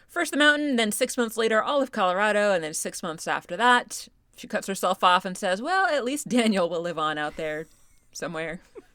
[0.09, 3.57] First the mountain, then six months later, all of Colorado, and then six months after
[3.57, 7.37] that, she cuts herself off and says, Well, at least Daniel will live on out
[7.37, 7.67] there
[8.13, 8.61] somewhere.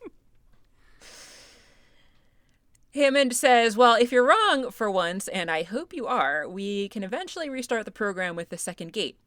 [2.96, 7.04] Hammond says, Well, if you're wrong for once, and I hope you are, we can
[7.04, 9.18] eventually restart the program with the second gate.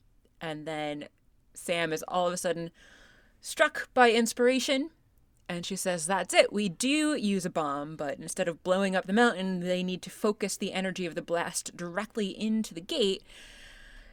[0.41, 1.09] And then
[1.53, 2.71] Sam is all of a sudden
[3.43, 4.89] struck by inspiration.
[5.51, 6.51] And she says, That's it.
[6.51, 10.11] We do use a bomb, but instead of blowing up the mountain, they need to
[10.11, 13.23] focus the energy of the blast directly into the gate.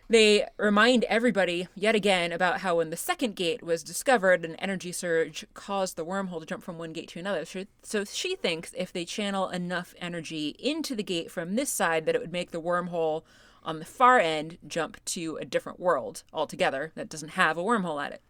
[0.07, 4.91] They remind everybody yet again about how when the second gate was discovered, an energy
[4.91, 7.43] surge caused the wormhole to jump from one gate to another.
[7.81, 12.13] So- she thinks if they channel enough energy into the gate from this side, that
[12.13, 13.23] it would make the wormhole
[13.63, 18.03] on the far end jump to a different world altogether that doesn't have a wormhole
[18.03, 18.21] at it,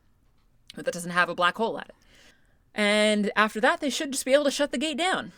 [0.77, 1.95] or that doesn't have a black hole at it.
[2.73, 5.33] And after that, they should just be able to shut the gate down.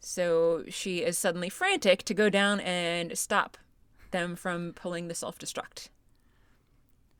[0.00, 3.56] So she is suddenly frantic to go down and stop
[4.16, 5.88] them from pulling the self destruct.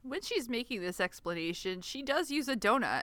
[0.02, 3.02] When she's making this explanation, she does use a donut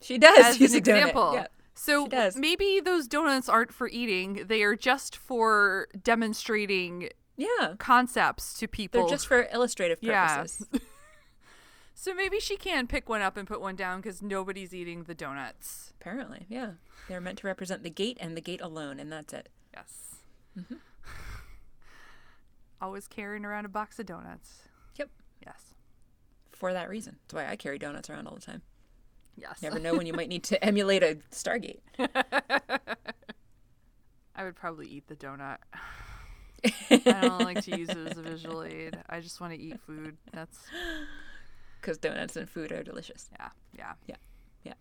[0.00, 0.98] She does as use an a donut.
[0.98, 1.34] example.
[1.34, 1.46] Yeah.
[1.74, 7.74] So maybe those donuts aren't for eating; they are just for demonstrating yeah.
[7.78, 9.00] concepts to people.
[9.00, 10.36] They're just for illustrative Yeah.
[10.36, 10.66] purposes.
[11.94, 15.14] so maybe she can pick one up and put one down because nobody's eating the
[15.14, 15.94] donuts.
[16.00, 16.72] Apparently, yeah.
[17.08, 19.48] They're meant to represent the gate and the gate alone, and that's it.
[19.74, 20.16] Yes.
[20.58, 20.74] Mm-hmm.
[22.82, 24.62] Always carrying around a box of donuts.
[24.96, 25.08] Yep.
[25.46, 25.74] Yes.
[26.50, 27.16] For that reason.
[27.22, 28.62] That's why I carry donuts around all the time.
[29.36, 29.62] Yes.
[29.62, 31.78] Never know when you might need to emulate a Stargate.
[34.34, 35.58] I would probably eat the donut.
[36.90, 38.98] I don't like to use it as a visual aid.
[39.08, 40.16] I just want to eat food.
[40.32, 40.58] That's
[41.80, 43.28] Because donuts and food are delicious.
[43.32, 43.92] yeah, yeah.
[44.06, 44.16] Yeah.
[44.64, 44.74] Yeah.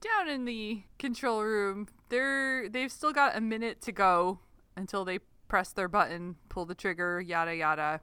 [0.00, 4.40] Down in the control room, they're they've still got a minute to go
[4.76, 8.00] until they press their button, pull the trigger, yada yada.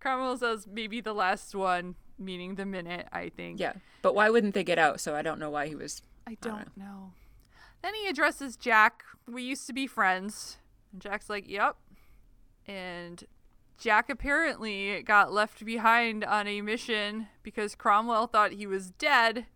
[0.00, 3.60] Cromwell says maybe the last one, meaning the minute, I think.
[3.60, 3.74] Yeah.
[4.02, 5.00] But why wouldn't they get out?
[5.00, 6.02] So I don't know why he was.
[6.26, 7.12] I don't know.
[7.82, 9.02] Then he addresses Jack.
[9.26, 10.58] We used to be friends.
[10.92, 11.76] And Jack's like, Yep.
[12.66, 13.24] And
[13.80, 19.46] Jack apparently got left behind on a mission because Cromwell thought he was dead.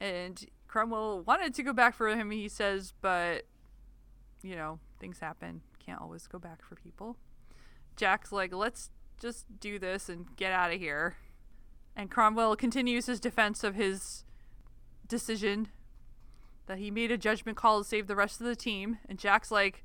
[0.00, 3.42] And Cromwell wanted to go back for him, he says, but,
[4.42, 5.60] you know, things happen.
[5.84, 7.16] Can't always go back for people.
[7.96, 11.16] Jack's like, Let's just do this and get out of here.
[11.94, 14.24] And Cromwell continues his defense of his
[15.06, 15.68] decision
[16.66, 18.98] that he made a judgment call to save the rest of the team.
[19.08, 19.84] And Jack's like,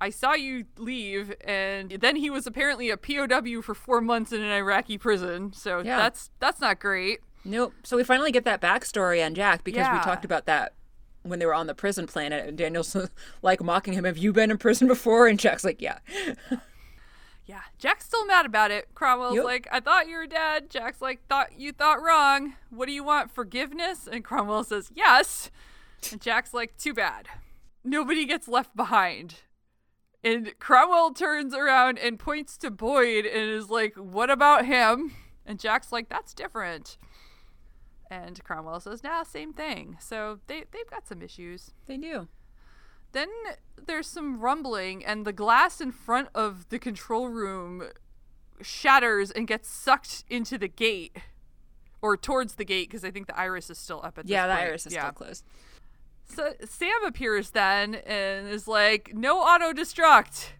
[0.00, 4.40] I saw you leave, and then he was apparently a POW for four months in
[4.40, 5.52] an Iraqi prison.
[5.52, 5.98] So Yeah.
[5.98, 7.20] that's that's not great.
[7.44, 7.74] Nope.
[7.82, 10.74] So we finally get that backstory on Jack because we talked about that
[11.22, 12.46] when they were on the prison planet.
[12.48, 12.96] And Daniel's
[13.42, 15.26] like mocking him, Have you been in prison before?
[15.26, 15.98] And Jack's like, Yeah.
[17.46, 18.88] Yeah, Jack's still mad about it.
[18.94, 19.44] Cromwell's Yep.
[19.44, 20.70] like, I thought you were dead.
[20.70, 22.54] Jack's like, thought you thought wrong.
[22.70, 23.32] What do you want?
[23.32, 24.06] Forgiveness?
[24.06, 25.50] And Cromwell says, Yes.
[26.12, 27.26] And Jack's like, Too bad.
[27.82, 29.36] Nobody gets left behind.
[30.22, 35.12] And Cromwell turns around and points to Boyd and is like, What about him?
[35.44, 36.98] And Jack's like, That's different.
[38.10, 39.96] And Cromwell says, Nah, same thing.
[40.00, 41.70] So they, they've got some issues.
[41.86, 42.26] They do.
[43.12, 43.28] Then
[43.86, 47.84] there's some rumbling, and the glass in front of the control room
[48.62, 51.16] shatters and gets sucked into the gate,
[52.02, 54.46] or towards the gate, because I think the iris is still up at this Yeah,
[54.46, 54.66] the point.
[54.66, 55.44] iris is still closed.
[56.26, 60.50] So Sam appears then and is like, "No auto destruct."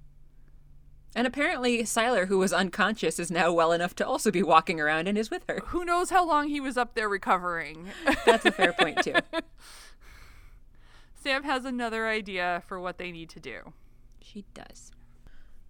[1.14, 5.08] And apparently, Siler, who was unconscious, is now well enough to also be walking around
[5.08, 5.60] and is with her.
[5.66, 7.88] Who knows how long he was up there recovering?
[8.26, 9.14] That's a fair point, too.
[11.22, 13.72] Sam has another idea for what they need to do.
[14.22, 14.92] She does.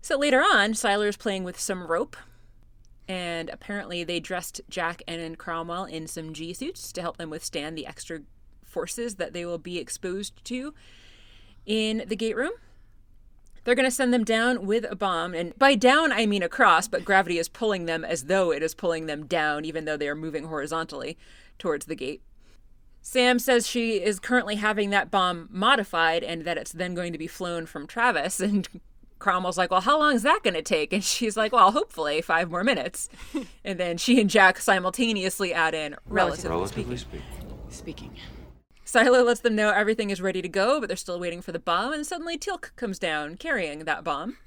[0.02, 2.16] So later on, Siler's playing with some rope,
[3.08, 7.76] and apparently they dressed Jack and Cromwell in some G suits to help them withstand
[7.76, 8.20] the extra
[8.62, 10.74] forces that they will be exposed to
[11.66, 12.52] in the gate room.
[13.64, 16.88] They're going to send them down with a bomb, and by down I mean across,
[16.88, 20.08] but gravity is pulling them as though it is pulling them down, even though they
[20.08, 21.18] are moving horizontally
[21.58, 22.22] towards the gate.
[23.02, 27.18] Sam says she is currently having that bomb modified and that it's then going to
[27.18, 28.40] be flown from Travis.
[28.50, 28.68] And
[29.18, 30.92] Cromwell's like, Well, how long is that going to take?
[30.94, 33.08] And she's like, Well, hopefully five more minutes.
[33.64, 37.22] and then she and Jack simultaneously add in, relatively, Relatively speaking.
[37.68, 38.10] speaking.
[38.10, 38.16] speaking.
[38.90, 41.60] Siler lets them know everything is ready to go, but they're still waiting for the
[41.60, 41.92] bomb.
[41.92, 44.38] And suddenly Teal'c comes down carrying that bomb.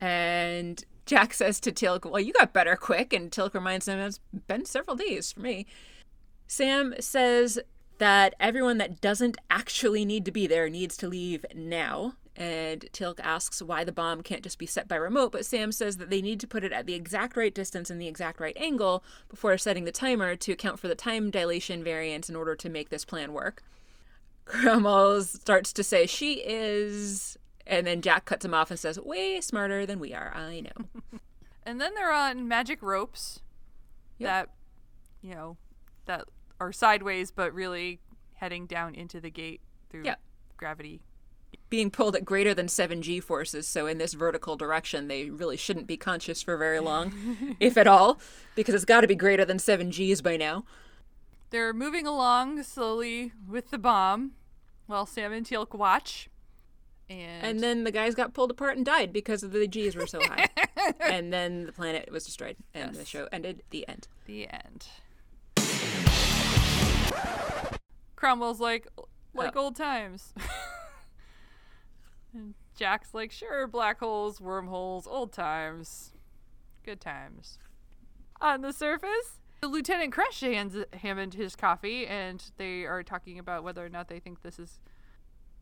[0.00, 3.12] And Jack says to Teal'c, Well, you got better quick.
[3.12, 4.18] And Teal'c reminds him, It's
[4.48, 5.66] been several days for me.
[6.48, 7.60] Sam says
[7.98, 12.14] that everyone that doesn't actually need to be there needs to leave now.
[12.38, 15.96] And Teal'c asks why the bomb can't just be set by remote, but Sam says
[15.96, 18.56] that they need to put it at the exact right distance and the exact right
[18.56, 22.68] angle before setting the timer to account for the time dilation variance in order to
[22.68, 23.64] make this plan work.
[24.44, 27.36] Cromwell starts to say she is,
[27.66, 30.86] and then Jack cuts him off and says, way smarter than we are, I know.
[31.66, 33.40] And then they're on magic ropes
[34.20, 34.48] that,
[35.20, 35.58] you know,
[36.06, 36.24] that
[36.58, 38.00] are sideways, but really
[38.36, 39.60] heading down into the gate
[39.90, 40.18] through Yep.
[40.56, 41.02] gravity.
[41.70, 45.86] Being pulled at greater than 7g forces so in this vertical direction they really shouldn't
[45.86, 48.18] be conscious for very long if at all
[48.54, 50.64] because it's got to be greater than 7g's by now
[51.50, 54.32] They're moving along slowly with the bomb
[54.86, 56.28] while Sam and Teal'c watch.
[57.10, 60.06] And, and then the guys got pulled apart and died because of the g's were
[60.06, 60.48] so high
[61.00, 64.86] and then the planet was destroyed and the show ended the end the end.
[68.16, 68.88] Cromwell's like,
[69.32, 69.60] like Oh.
[69.64, 70.34] old times.
[72.76, 76.12] Jack's like, sure, black holes, wormholes, old times.
[76.84, 77.58] Good times.
[78.40, 83.64] On the surface, the Lieutenant Crush hands Hammond his coffee, and they are talking about
[83.64, 84.78] whether or not they think this is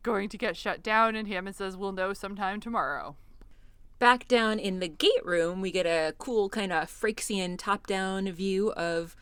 [0.03, 1.15] going to get shut down.
[1.15, 3.15] And Hammond says, we'll know sometime tomorrow.
[3.99, 8.31] back down in the gate room, we get a cool kind of Phryxian top down
[8.31, 9.15] view of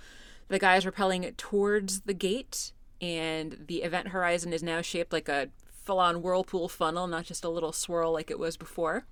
[0.47, 2.73] the guys rappelling towards the gate.
[3.01, 5.49] And the event horizon is now shaped like a
[5.85, 9.05] full on whirlpool funnel, not just a little swirl like it was before.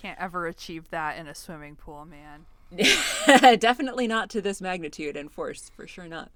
[0.00, 2.46] Can't ever achieve that in a swimming pool, man.
[3.58, 6.30] Definitely not to this magnitude and force, for sure not.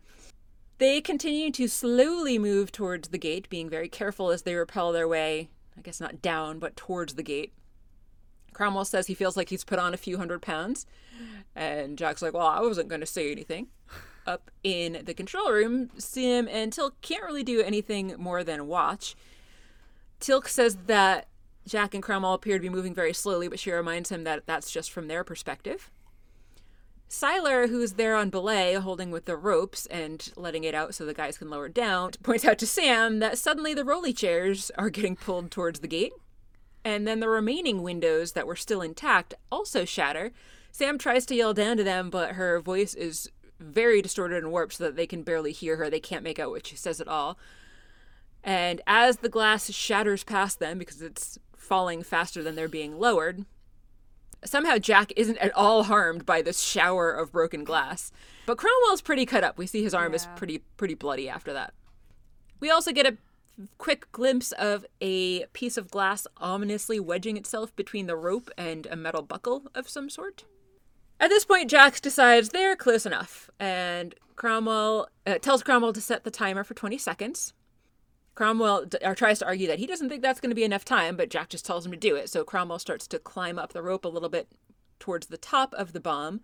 [0.79, 5.07] They continue to slowly move towards the gate, being very careful as they repel their
[5.07, 7.53] way, I guess not down, but towards the gate.
[8.53, 10.87] Cromwell says he feels like he's put on a few hundred pounds.
[11.55, 13.68] And Jack's like, well, I wasn't going to say anything.
[14.27, 19.14] Up in the control room, Sim and Teal'c can't really do anything more than watch.
[20.23, 21.27] Teal'c says that
[21.66, 24.70] Jack and Cromwell appear to be moving very slowly, but she reminds him that that's
[24.70, 25.91] just from their perspective.
[27.11, 31.12] Siler, who's there on belay, holding with the ropes and letting it out so the
[31.12, 35.16] guys can lower down, points out to Sam that suddenly the rolly chairs are getting
[35.16, 36.12] pulled towards the gate.
[36.85, 40.33] And then the remaining windows that were still intact also shatter.
[40.70, 43.29] Sam tries to yell down to them, but her voice is
[43.61, 45.91] very distorted and warped so that they can barely hear her.
[45.91, 47.39] They can't make out what she says at all.
[48.45, 53.45] And as the glass shatters past them because it's falling faster than they're being lowered,
[54.45, 58.11] somehow Jack isn't at all harmed by this shower of broken glass.
[58.47, 59.59] But Cromwell's pretty cut up.
[59.59, 61.74] We see his arm is pretty pretty bloody after that.
[62.59, 63.16] We also get a
[63.78, 68.97] quick glimpse of a piece of glass ominously wedging itself between the rope and a
[68.97, 70.45] metal buckle of some sort.
[71.20, 76.24] At this point, Jax decides they're close enough, and Cromwell uh, tells Cromwell to set
[76.24, 77.53] the timer for 20 seconds.
[78.35, 80.85] Cromwell d- or tries to argue that he doesn't think that's going to be enough
[80.85, 82.30] time, but Jack just tells him to do it.
[82.30, 84.49] So Cromwell starts to climb up the rope a little bit
[84.99, 86.41] towards the top of the bomb,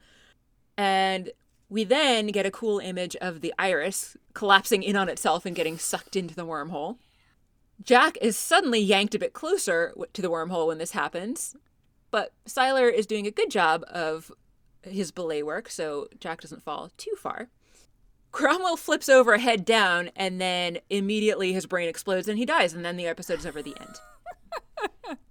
[0.76, 1.30] and
[1.68, 5.78] we then get a cool image of the iris collapsing in on itself and getting
[5.78, 6.98] sucked into the wormhole.
[7.82, 11.54] Jack is suddenly yanked a bit closer to the wormhole when this happens,
[12.10, 14.32] but Siler is doing a good job of
[14.82, 17.48] his belay work, so Jack doesn't fall too far.
[18.32, 22.84] Cromwell flips over head down, and then immediately his brain explodes and he dies, and
[22.84, 25.18] then the episode's over the end.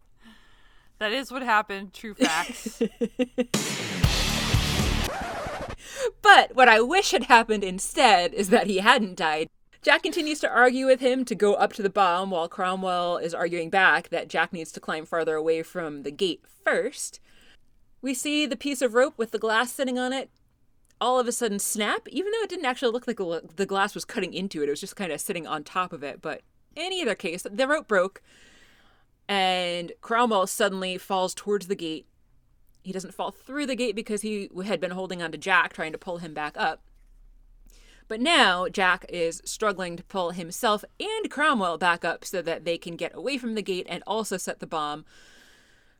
[1.00, 1.93] That is what happened.
[1.93, 2.82] True facts.
[6.22, 9.50] But what I wish had happened instead is that he hadn't died.
[9.82, 13.34] Jack continues to argue with him to go up to the bomb while Cromwell is
[13.34, 17.20] arguing back that Jack needs to climb farther away from the gate first.
[18.02, 20.30] We see the piece of rope with the glass sitting on it
[21.00, 23.18] all of a sudden snap, even though it didn't actually look like
[23.56, 24.68] the glass was cutting into it.
[24.68, 26.22] It was just kind of sitting on top of it.
[26.22, 26.41] But
[26.76, 28.22] in either case, the rope broke,
[29.28, 32.08] and Cromwell suddenly falls towards the gate.
[32.84, 35.98] He doesn't fall through the gate because he had been holding onto Jack, trying to
[35.98, 36.82] pull him back up.
[38.08, 42.78] But now Jack is struggling to pull himself and Cromwell back up so that they
[42.78, 45.04] can get away from the gate and also set the bomb.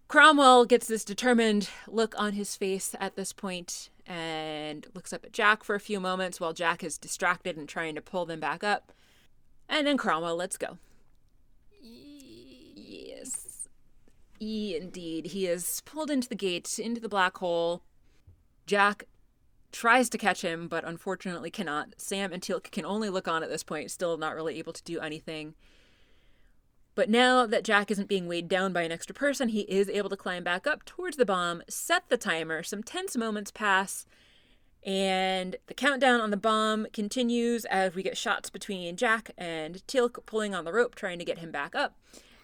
[0.08, 5.34] Cromwell gets this determined look on his face at this point and looks up at
[5.34, 8.64] Jack for a few moments while Jack is distracted and trying to pull them back
[8.64, 8.94] up.
[9.68, 10.78] And then Cromwell lets go.
[11.82, 13.68] Yes.
[14.40, 15.28] Indeed.
[15.28, 17.84] He is pulled into the gate, into the black hole.
[18.66, 19.08] Jack
[19.74, 21.96] tries to catch him, but unfortunately cannot.
[21.98, 24.84] Sam and Teal'c can only look on at this point, still not really able to
[24.84, 25.54] do anything.
[26.98, 30.10] But now that Jack isn't being weighed down by an extra person, he is able
[30.10, 32.64] to climb back up towards the bomb, set the timer.
[32.64, 34.08] Some tense moments pass,
[34.84, 40.26] and the countdown on the bomb continues as we get shots between Jack and Teal'c
[40.26, 41.96] pulling on the rope, trying to get him back up.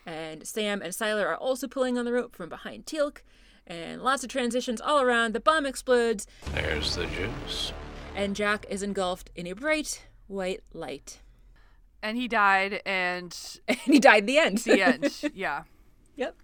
[0.06, 3.24] And Sam and Siler are also pulling on the rope from behind Teal'c.
[3.66, 5.34] And lots of transitions all around.
[5.34, 7.74] The bomb explodes, There's the juice.
[8.16, 11.22] and Jack is engulfed in a bright white light.
[12.04, 13.36] And he died, and
[13.68, 14.58] And he died in the end.
[14.60, 15.32] the end.
[15.34, 15.64] Yeah.
[16.16, 16.36] yep.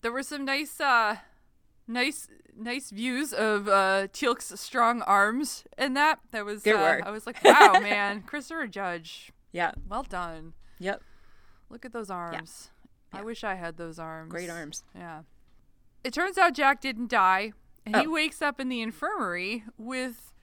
[0.00, 1.16] There were some nice, uh,
[1.88, 6.20] nice, nice views of uh, Teal'c's strong arms in that.
[6.30, 6.62] That was.
[6.62, 7.06] There uh, were.
[7.06, 9.72] I was like, wow, man, Christopher Judge, Yeah.
[9.88, 10.52] well done.
[10.78, 11.02] Yep.
[11.70, 12.70] Look at those arms.
[13.12, 13.20] Yeah.
[13.20, 14.30] I wish I had those arms.
[14.30, 14.84] Great arms.
[14.94, 15.22] Yeah.
[16.04, 17.52] It turns out Jack didn't die,
[17.86, 18.10] and he Oh.
[18.10, 20.34] wakes up in the infirmary with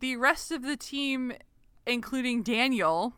[0.00, 1.32] the rest of the team,
[1.88, 3.14] including Daniel.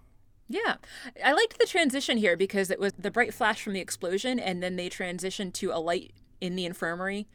[0.49, 0.77] Yeah.
[1.25, 4.63] I liked the transition here because it was the bright flash from the explosion and
[4.63, 7.29] then they transitioned to a light in the infirmary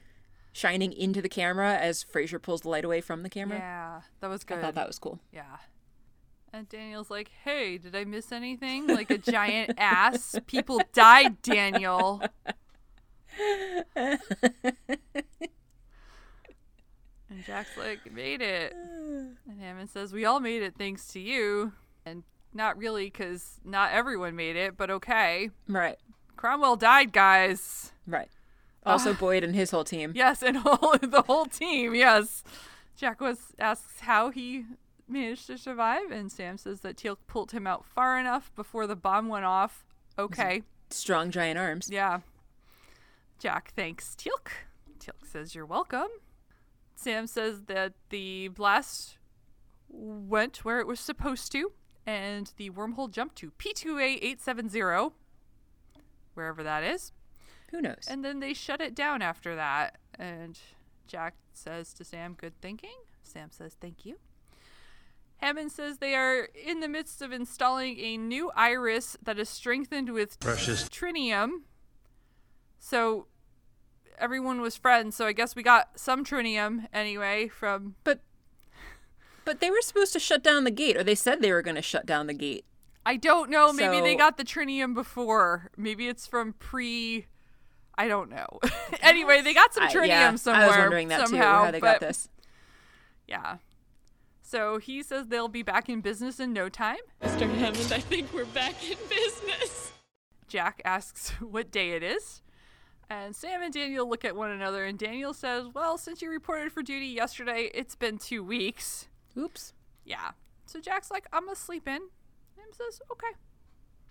[0.51, 3.57] shining into the camera as Fraiser pulls the light away from the camera.
[3.57, 4.59] Yeah, that was good.
[4.59, 5.19] I thought that was cool.
[5.33, 5.57] Yeah.
[6.53, 8.87] And Daniel's like, hey, did I miss anything?
[8.87, 10.39] Like a giant ass.
[10.47, 12.23] People died, Daniel.
[13.97, 14.19] and
[17.45, 18.73] Jack's like, made it.
[19.47, 21.73] And Hammond says, we all made it thanks to you.
[22.05, 22.23] And
[22.53, 25.49] not really, because not everyone made it, but okay.
[25.67, 25.97] Right.
[26.35, 27.91] Cromwell died, guys.
[28.07, 28.29] Right.
[28.85, 29.17] Also ah.
[29.19, 30.13] Boyd and his whole team.
[30.15, 32.43] Yes, and whole, the whole team, yes.
[32.95, 34.65] Jack was asks how he
[35.07, 38.95] managed to survive, and Sam says that Teal'c pulled him out far enough before the
[38.95, 39.83] bomb went off.
[40.17, 41.89] Okay, Strong giant arms.
[41.91, 42.19] yeah.
[43.39, 44.49] Jack thanks Teal'c.
[44.99, 46.07] Teal'c says you're welcome.
[46.95, 49.17] Sam says that the blast
[49.95, 51.71] went where it was supposed to,
[52.05, 55.11] and the wormhole jumped to P2A870,
[56.33, 57.11] wherever that is.
[57.71, 58.05] Who knows?
[58.07, 59.97] And then they shut it down after that.
[60.17, 60.59] And
[61.07, 62.95] Jack says to Sam, Good thinking.
[63.23, 64.17] Sam says, Thank you.
[65.37, 70.13] Hammond says they are in the midst of installing a new iris that is strengthened
[70.13, 70.87] with Precious.
[70.87, 71.63] trinium.
[72.79, 73.27] So
[74.17, 75.15] everyone was friends.
[75.15, 77.95] So I guess we got some trinium anyway from.
[78.03, 78.21] but
[79.45, 81.75] but they were supposed to shut down the gate or they said they were going
[81.75, 82.65] to shut down the gate.
[83.05, 83.71] I don't know.
[83.71, 85.69] Maybe they got the trinium before.
[85.77, 87.27] Maybe it's from pre.
[87.97, 88.59] I don't know.
[89.01, 90.63] anyway, they got some I- trinium yeah, somewhere.
[90.63, 92.29] I was wondering that somehow, too, how they but got this.
[93.27, 93.57] Yeah.
[94.41, 96.97] So he says they'll be back in business in no time.
[97.23, 97.49] Mr.
[97.55, 99.91] Hammond, I think we're back in business.
[100.47, 102.41] Jack asks what day it is.
[103.09, 106.71] And Sam and Daniel look at one another, and Daniel says, Well, since you reported
[106.71, 109.07] for duty yesterday, it's been two weeks.
[109.37, 109.73] Oops.
[110.05, 110.31] Yeah.
[110.65, 111.99] So Jack's like, I'm to sleep in.
[112.55, 113.27] Sam says, Okay.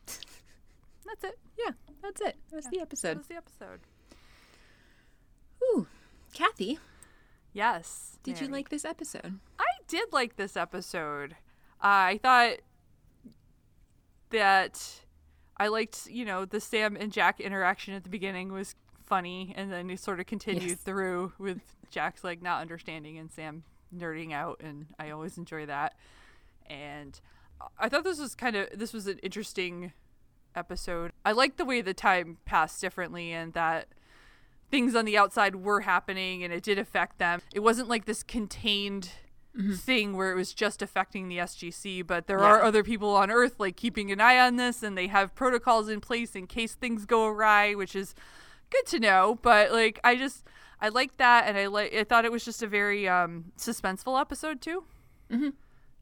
[1.07, 1.39] That's it.
[1.59, 1.73] Yeah,
[2.03, 2.37] that's it.
[2.51, 3.19] That's the That episode.
[3.19, 3.81] was the episode.
[5.63, 5.87] Ooh,
[6.33, 6.79] Kathy,
[7.53, 8.19] Yes.
[8.23, 9.39] did you like this episode?
[9.59, 11.33] I did like this episode.
[11.83, 12.57] Uh, I thought
[14.31, 15.01] that
[15.57, 19.71] I liked, you know, the Sam and Jack interaction at the beginning was funny, and
[19.71, 20.79] then it sort of continued Yes.
[20.81, 21.61] through with
[21.91, 23.63] Jack's like not understanding and Sam
[23.95, 25.95] nerding out, and I always enjoy that.
[26.67, 27.19] And
[27.79, 29.93] I thought this was kind of this was an interesting
[30.55, 31.13] episode.
[31.25, 33.89] I liked the way the time passed differently, and that
[34.71, 37.41] things on the outside were happening and it did affect them.
[37.55, 39.11] It wasn't like this contained
[39.57, 39.75] mm-hmm.
[39.75, 43.61] thing where it was just affecting the SGC, but there are other people on Earth
[43.61, 47.07] like keeping an eye on this and they have protocols in place in case things
[47.07, 48.17] go awry, which is
[48.71, 49.39] good to know.
[49.43, 50.45] But like I just
[50.81, 54.21] I liked that and I like I thought it was just a very um suspenseful
[54.21, 54.85] episode too.
[55.31, 55.51] Mm-hmm.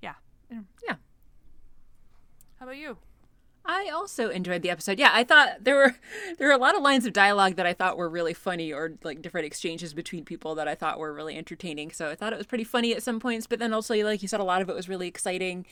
[0.01, 0.15] Yeah.
[0.51, 0.97] Yeah.
[2.59, 2.99] How about you?
[3.65, 4.99] I also enjoyed the episode.
[4.99, 5.95] Yeah, I thought there were
[6.39, 8.93] there were a lot of lines of dialogue that I thought were really funny, or
[9.03, 11.93] like different exchanges between people that I thought were really entertaining.
[11.93, 14.29] So I thought it was pretty funny at some points, but then also, like you
[14.29, 15.67] said, a lot of it was really exciting.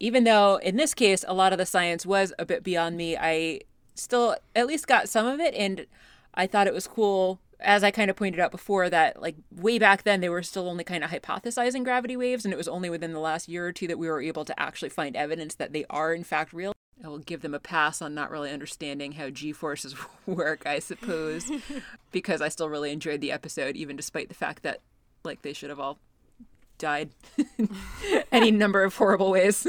[0.00, 3.16] Even though in this case, a lot of the science was a bit beyond me,
[3.16, 3.60] I
[3.94, 5.86] still at least got some of it, and
[6.34, 7.40] I thought it was cool.
[7.60, 10.68] As I kind of pointed out before, that like way back then they were still
[10.68, 13.72] only kind of hypothesizing gravity waves, and it was only within the last year or
[13.72, 16.72] two that we were able to actually find evidence that they are in fact real.
[17.04, 19.94] I will give them a pass on not really understanding how G forces
[20.26, 21.50] work, I suppose,
[22.12, 24.80] because I still really enjoyed the episode, even despite the fact that
[25.24, 25.98] like they should have all
[26.78, 27.10] died
[28.32, 29.66] any number of horrible ways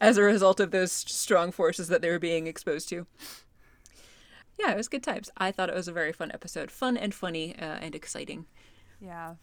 [0.00, 3.06] as a result of those strong forces that they were being exposed to.
[4.58, 5.30] Yeah, it was good times.
[5.36, 8.46] I thought it was a very fun episode, fun and funny uh, and exciting.
[9.00, 9.34] Yeah.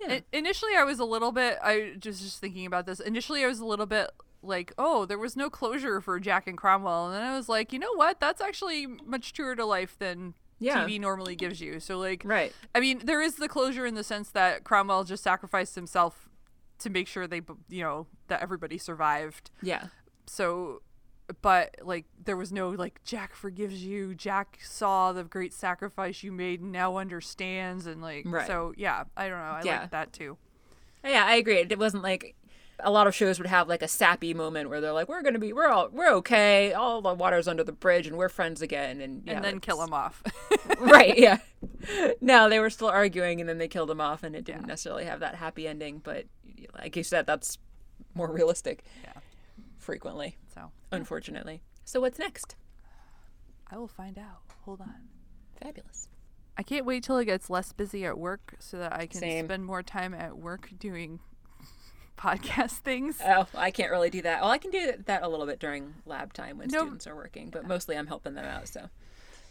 [0.00, 0.20] Yeah.
[0.32, 1.58] Initially, I was a little bit.
[1.62, 2.98] I just just thinking about this.
[3.00, 4.10] Initially, I was a little bit
[4.42, 7.72] like, "Oh, there was no closure for Jack and Cromwell," and then I was like,
[7.72, 8.18] "You know what?
[8.20, 10.84] That's actually much truer to life than Yeah.
[10.84, 12.52] TV normally gives you." So, like, Right.
[12.74, 16.28] I mean, there is the closure in the sense that Cromwell just sacrificed himself
[16.80, 19.50] to make sure they, you know, that everybody survived.
[19.62, 19.86] Yeah.
[20.26, 20.82] So,
[21.42, 24.14] but like, there was no like, Jack forgives you.
[24.14, 27.86] Jack saw the great sacrifice you made and now understands.
[27.86, 28.46] And like, Right.
[28.46, 29.44] so yeah, I don't know.
[29.44, 29.80] I Yeah.
[29.82, 30.36] like that too.
[31.04, 31.58] Yeah, I agree.
[31.58, 32.34] It wasn't like
[32.80, 35.38] a lot of shows would have like a sappy moment where they're like, "We're gonna
[35.38, 36.72] be, we're all, we're okay.
[36.72, 39.80] All the water's under the bridge, and we're friends again." And yeah, and then kill
[39.82, 40.22] him off.
[40.80, 41.16] right?
[41.16, 41.38] Yeah.
[42.20, 45.04] No, they were still arguing, and then they killed him off, and it didn't necessarily
[45.04, 45.98] have that happy ending.
[45.98, 46.24] But
[46.74, 47.58] like you said, that's
[48.14, 48.84] more realistic.
[49.02, 49.12] Yeah.
[49.78, 50.36] Frequently,
[50.94, 51.62] unfortunately.
[51.84, 52.56] So what's next?
[53.70, 54.42] I will find out.
[54.64, 55.08] Hold on.
[55.62, 56.08] Fabulous.
[56.56, 59.46] I can't wait till it gets less busy at work so that I can Same.
[59.46, 61.18] spend more time at work doing
[62.18, 63.20] podcast things.
[63.24, 64.40] Oh, I can't really do that.
[64.40, 67.16] Well, I can do that a little bit during lab time when No- students are
[67.16, 68.68] working, but mostly I'm helping them out.
[68.68, 68.88] So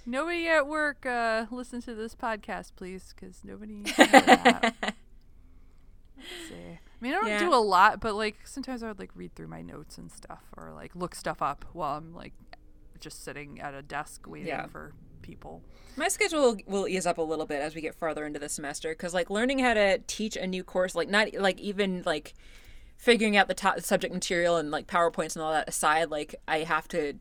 [0.05, 4.73] Nobody at work uh, listen to this podcast, please, because nobody needs to.
[4.81, 6.79] Let's see.
[7.03, 7.39] I mean, I don't Yeah.
[7.39, 10.43] do a lot, but like sometimes I would like read through my notes and stuff,
[10.55, 12.31] or like look stuff up while I'm like
[13.01, 14.67] just sitting at a desk waiting Yeah.
[14.67, 15.61] for people.
[15.97, 18.47] My schedule will, will ease up a little bit as we get farther into the
[18.47, 22.33] semester because, like, learning how to teach a new course, like, not like even like
[22.95, 26.59] figuring out the top subject material and like PowerPoints and all that aside, like, I
[26.59, 27.15] have to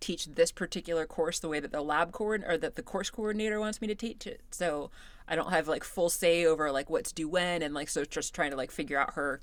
[0.00, 3.58] teach this particular course the way that the lab coord or that the course coordinator
[3.58, 4.42] wants me to teach it.
[4.50, 4.90] So
[5.32, 8.34] I don't have like full say over like what's due when and like so just
[8.34, 9.40] trying to like figure out her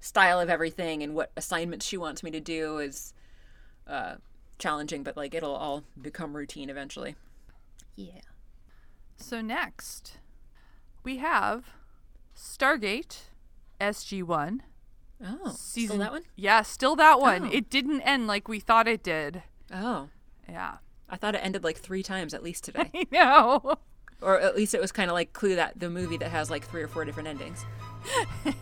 [0.00, 3.14] style of everything and what assignments she wants me to do is
[3.86, 4.16] uh
[4.58, 7.14] challenging, but like it'll all become routine eventually.
[7.94, 8.20] Yeah.
[9.16, 10.18] So next,
[11.04, 11.66] we have
[12.36, 13.18] Stargate
[13.80, 14.60] SG1
[15.24, 15.88] Oh, season.
[15.96, 16.22] still that one?
[16.36, 17.46] Yeah, still that one.
[17.46, 17.50] Oh.
[17.52, 19.42] It didn't end like we thought it did.
[19.72, 20.08] Oh,
[20.48, 20.78] Yeah,
[21.08, 23.78] I thought it ended like three times at least today, I know.
[24.20, 26.64] Or at least it was kind of like Clue, that the movie that has like
[26.64, 27.64] three or four different endings.
[28.44, 28.52] I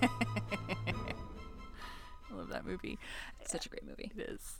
[2.34, 2.98] love that movie.
[3.40, 4.12] It's such a great movie.
[4.16, 4.56] It is.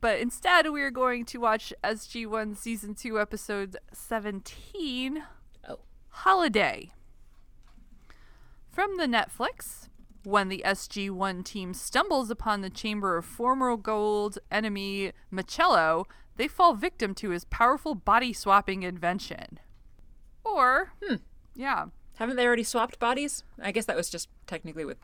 [0.00, 5.22] But instead, we are going to watch SG1 Season 2, Episode 17
[5.68, 5.78] Oh,
[6.08, 6.92] Holiday.
[8.70, 9.88] From the Netflix,
[10.22, 16.04] when the SG1 team stumbles upon the chamber of former Goa'uld enemy Machello,
[16.36, 19.60] they fall victim to his powerful body swapping invention.
[20.54, 21.16] Or, hmm.
[21.54, 21.86] yeah.
[22.16, 23.42] haven't they already swapped bodies?
[23.60, 24.98] I guess that was just technically with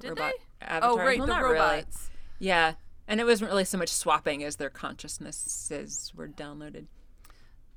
[0.00, 0.66] Did robot they?
[0.82, 1.54] Oh, right, Well, the not really.
[1.54, 2.10] robots.
[2.38, 2.74] Yeah,
[3.08, 6.86] and it wasn't really so much swapping as their consciousnesses were downloaded.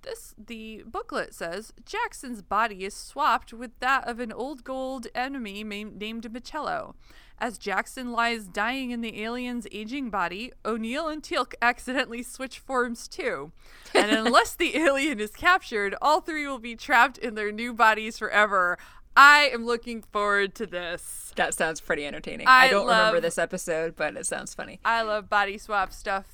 [0.04, 5.64] this the booklet says Jackson's body is swapped with that of an old Goa'uld enemy
[5.64, 6.00] named
[6.32, 6.94] Machello.
[7.38, 13.08] As Jackson lies dying in the alien's aging body, O'Neill and Teal'c accidentally switch forms
[13.08, 13.52] too.
[13.94, 18.18] And unless the alien is captured, all three will be trapped in their new bodies
[18.18, 18.78] forever.
[19.18, 21.34] I am looking forward to this.
[21.36, 22.48] That sounds pretty entertaining.
[22.48, 24.80] I I, don't remember this episode, but it sounds funny.
[24.84, 26.26] I love body swap stuff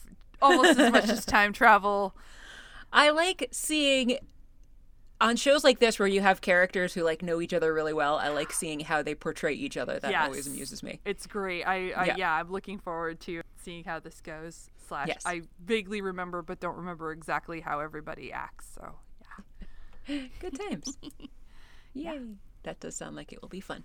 [0.42, 2.16] almost as much as time travel.
[2.94, 4.18] I like seeing
[5.22, 8.18] on shows like this where you have characters who like know each other really well.
[8.18, 10.00] I like seeing how they portray each other.
[10.00, 11.00] That always amuses me.
[11.06, 11.64] It's great.
[11.64, 12.16] I, I Yeah.
[12.18, 12.34] yeah.
[12.34, 14.70] I'm looking forward to seeing how this goes.
[14.88, 15.24] Slash, Yes.
[15.26, 18.68] I vaguely remember, but don't remember exactly how everybody acts.
[18.76, 18.96] So
[20.08, 20.98] yeah, Good times.
[21.94, 22.20] Yay.
[22.64, 23.84] That does sound like it will be fun.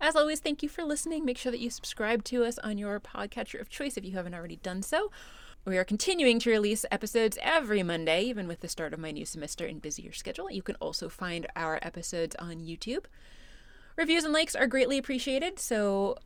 [0.00, 1.24] As always, thank you for listening.
[1.24, 4.34] Make sure that you subscribe to us on your podcatcher of choice if you haven't
[4.34, 5.10] already done so.
[5.64, 9.26] We are continuing to release episodes every Monday, even with the start of my new
[9.26, 10.50] semester and busier schedule.
[10.50, 13.04] You can also find our episodes on YouTube.
[13.96, 16.16] Reviews and likes are greatly appreciated, so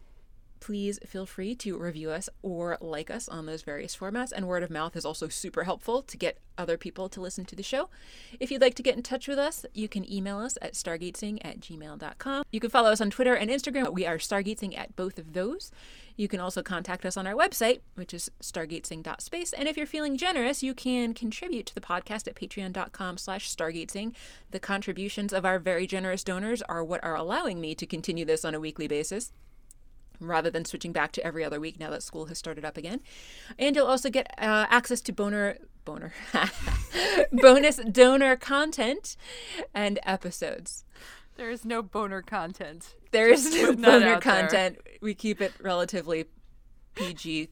[0.60, 4.30] please feel free to review us or like us on those various formats.
[4.30, 7.56] And word of mouth is also super helpful to get other people to listen to
[7.56, 7.90] the show.
[8.38, 11.40] If you'd like to get in touch with us, you can email us at stargatesing
[11.44, 12.44] at gmail.com.
[12.52, 13.92] You can follow us on Twitter and Instagram.
[13.92, 15.72] We are stargatesing at both of those.
[16.16, 19.52] You can also contact us on our website, which is stargatesing.space.
[19.52, 24.14] And if you're feeling generous, you can contribute to the podcast at patreon.com slash stargatesing.
[24.50, 28.44] The contributions of our very generous donors are what are allowing me to continue this
[28.44, 29.32] on a weekly basis
[30.20, 33.00] rather than switching back to every other week now that school has started up again.
[33.58, 36.12] And you'll also get uh, access to boner boner
[37.32, 39.16] bonus donor content
[39.74, 40.84] and episodes.
[41.36, 42.94] There is no boner content.
[43.10, 44.40] There is no boner out there.
[44.40, 44.78] content.
[45.00, 46.26] We keep it relatively
[46.94, 47.48] PG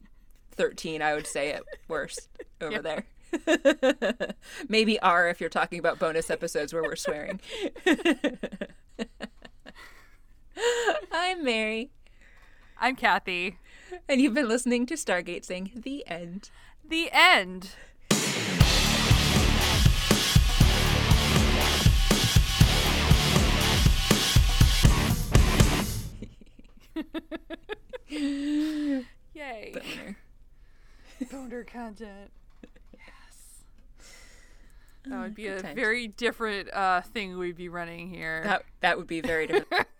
[0.53, 2.29] 13, I would say at worst
[2.61, 3.05] over there.
[4.69, 7.41] Maybe R if you're talking about bonus episodes where we're swearing.
[11.13, 11.91] I'm Mary,
[12.79, 13.57] I'm Kathy.
[14.09, 16.51] and you've been listening to Stargate Sing The End.
[16.87, 17.71] The end.
[28.09, 29.75] Yay.
[29.75, 30.17] Boner.
[31.31, 32.31] Boner content.
[32.93, 33.65] Yes.
[35.07, 35.75] That would be a good times.
[35.75, 38.43] very different uh, thing we'd be running here.
[38.45, 39.87] That, that would be very different.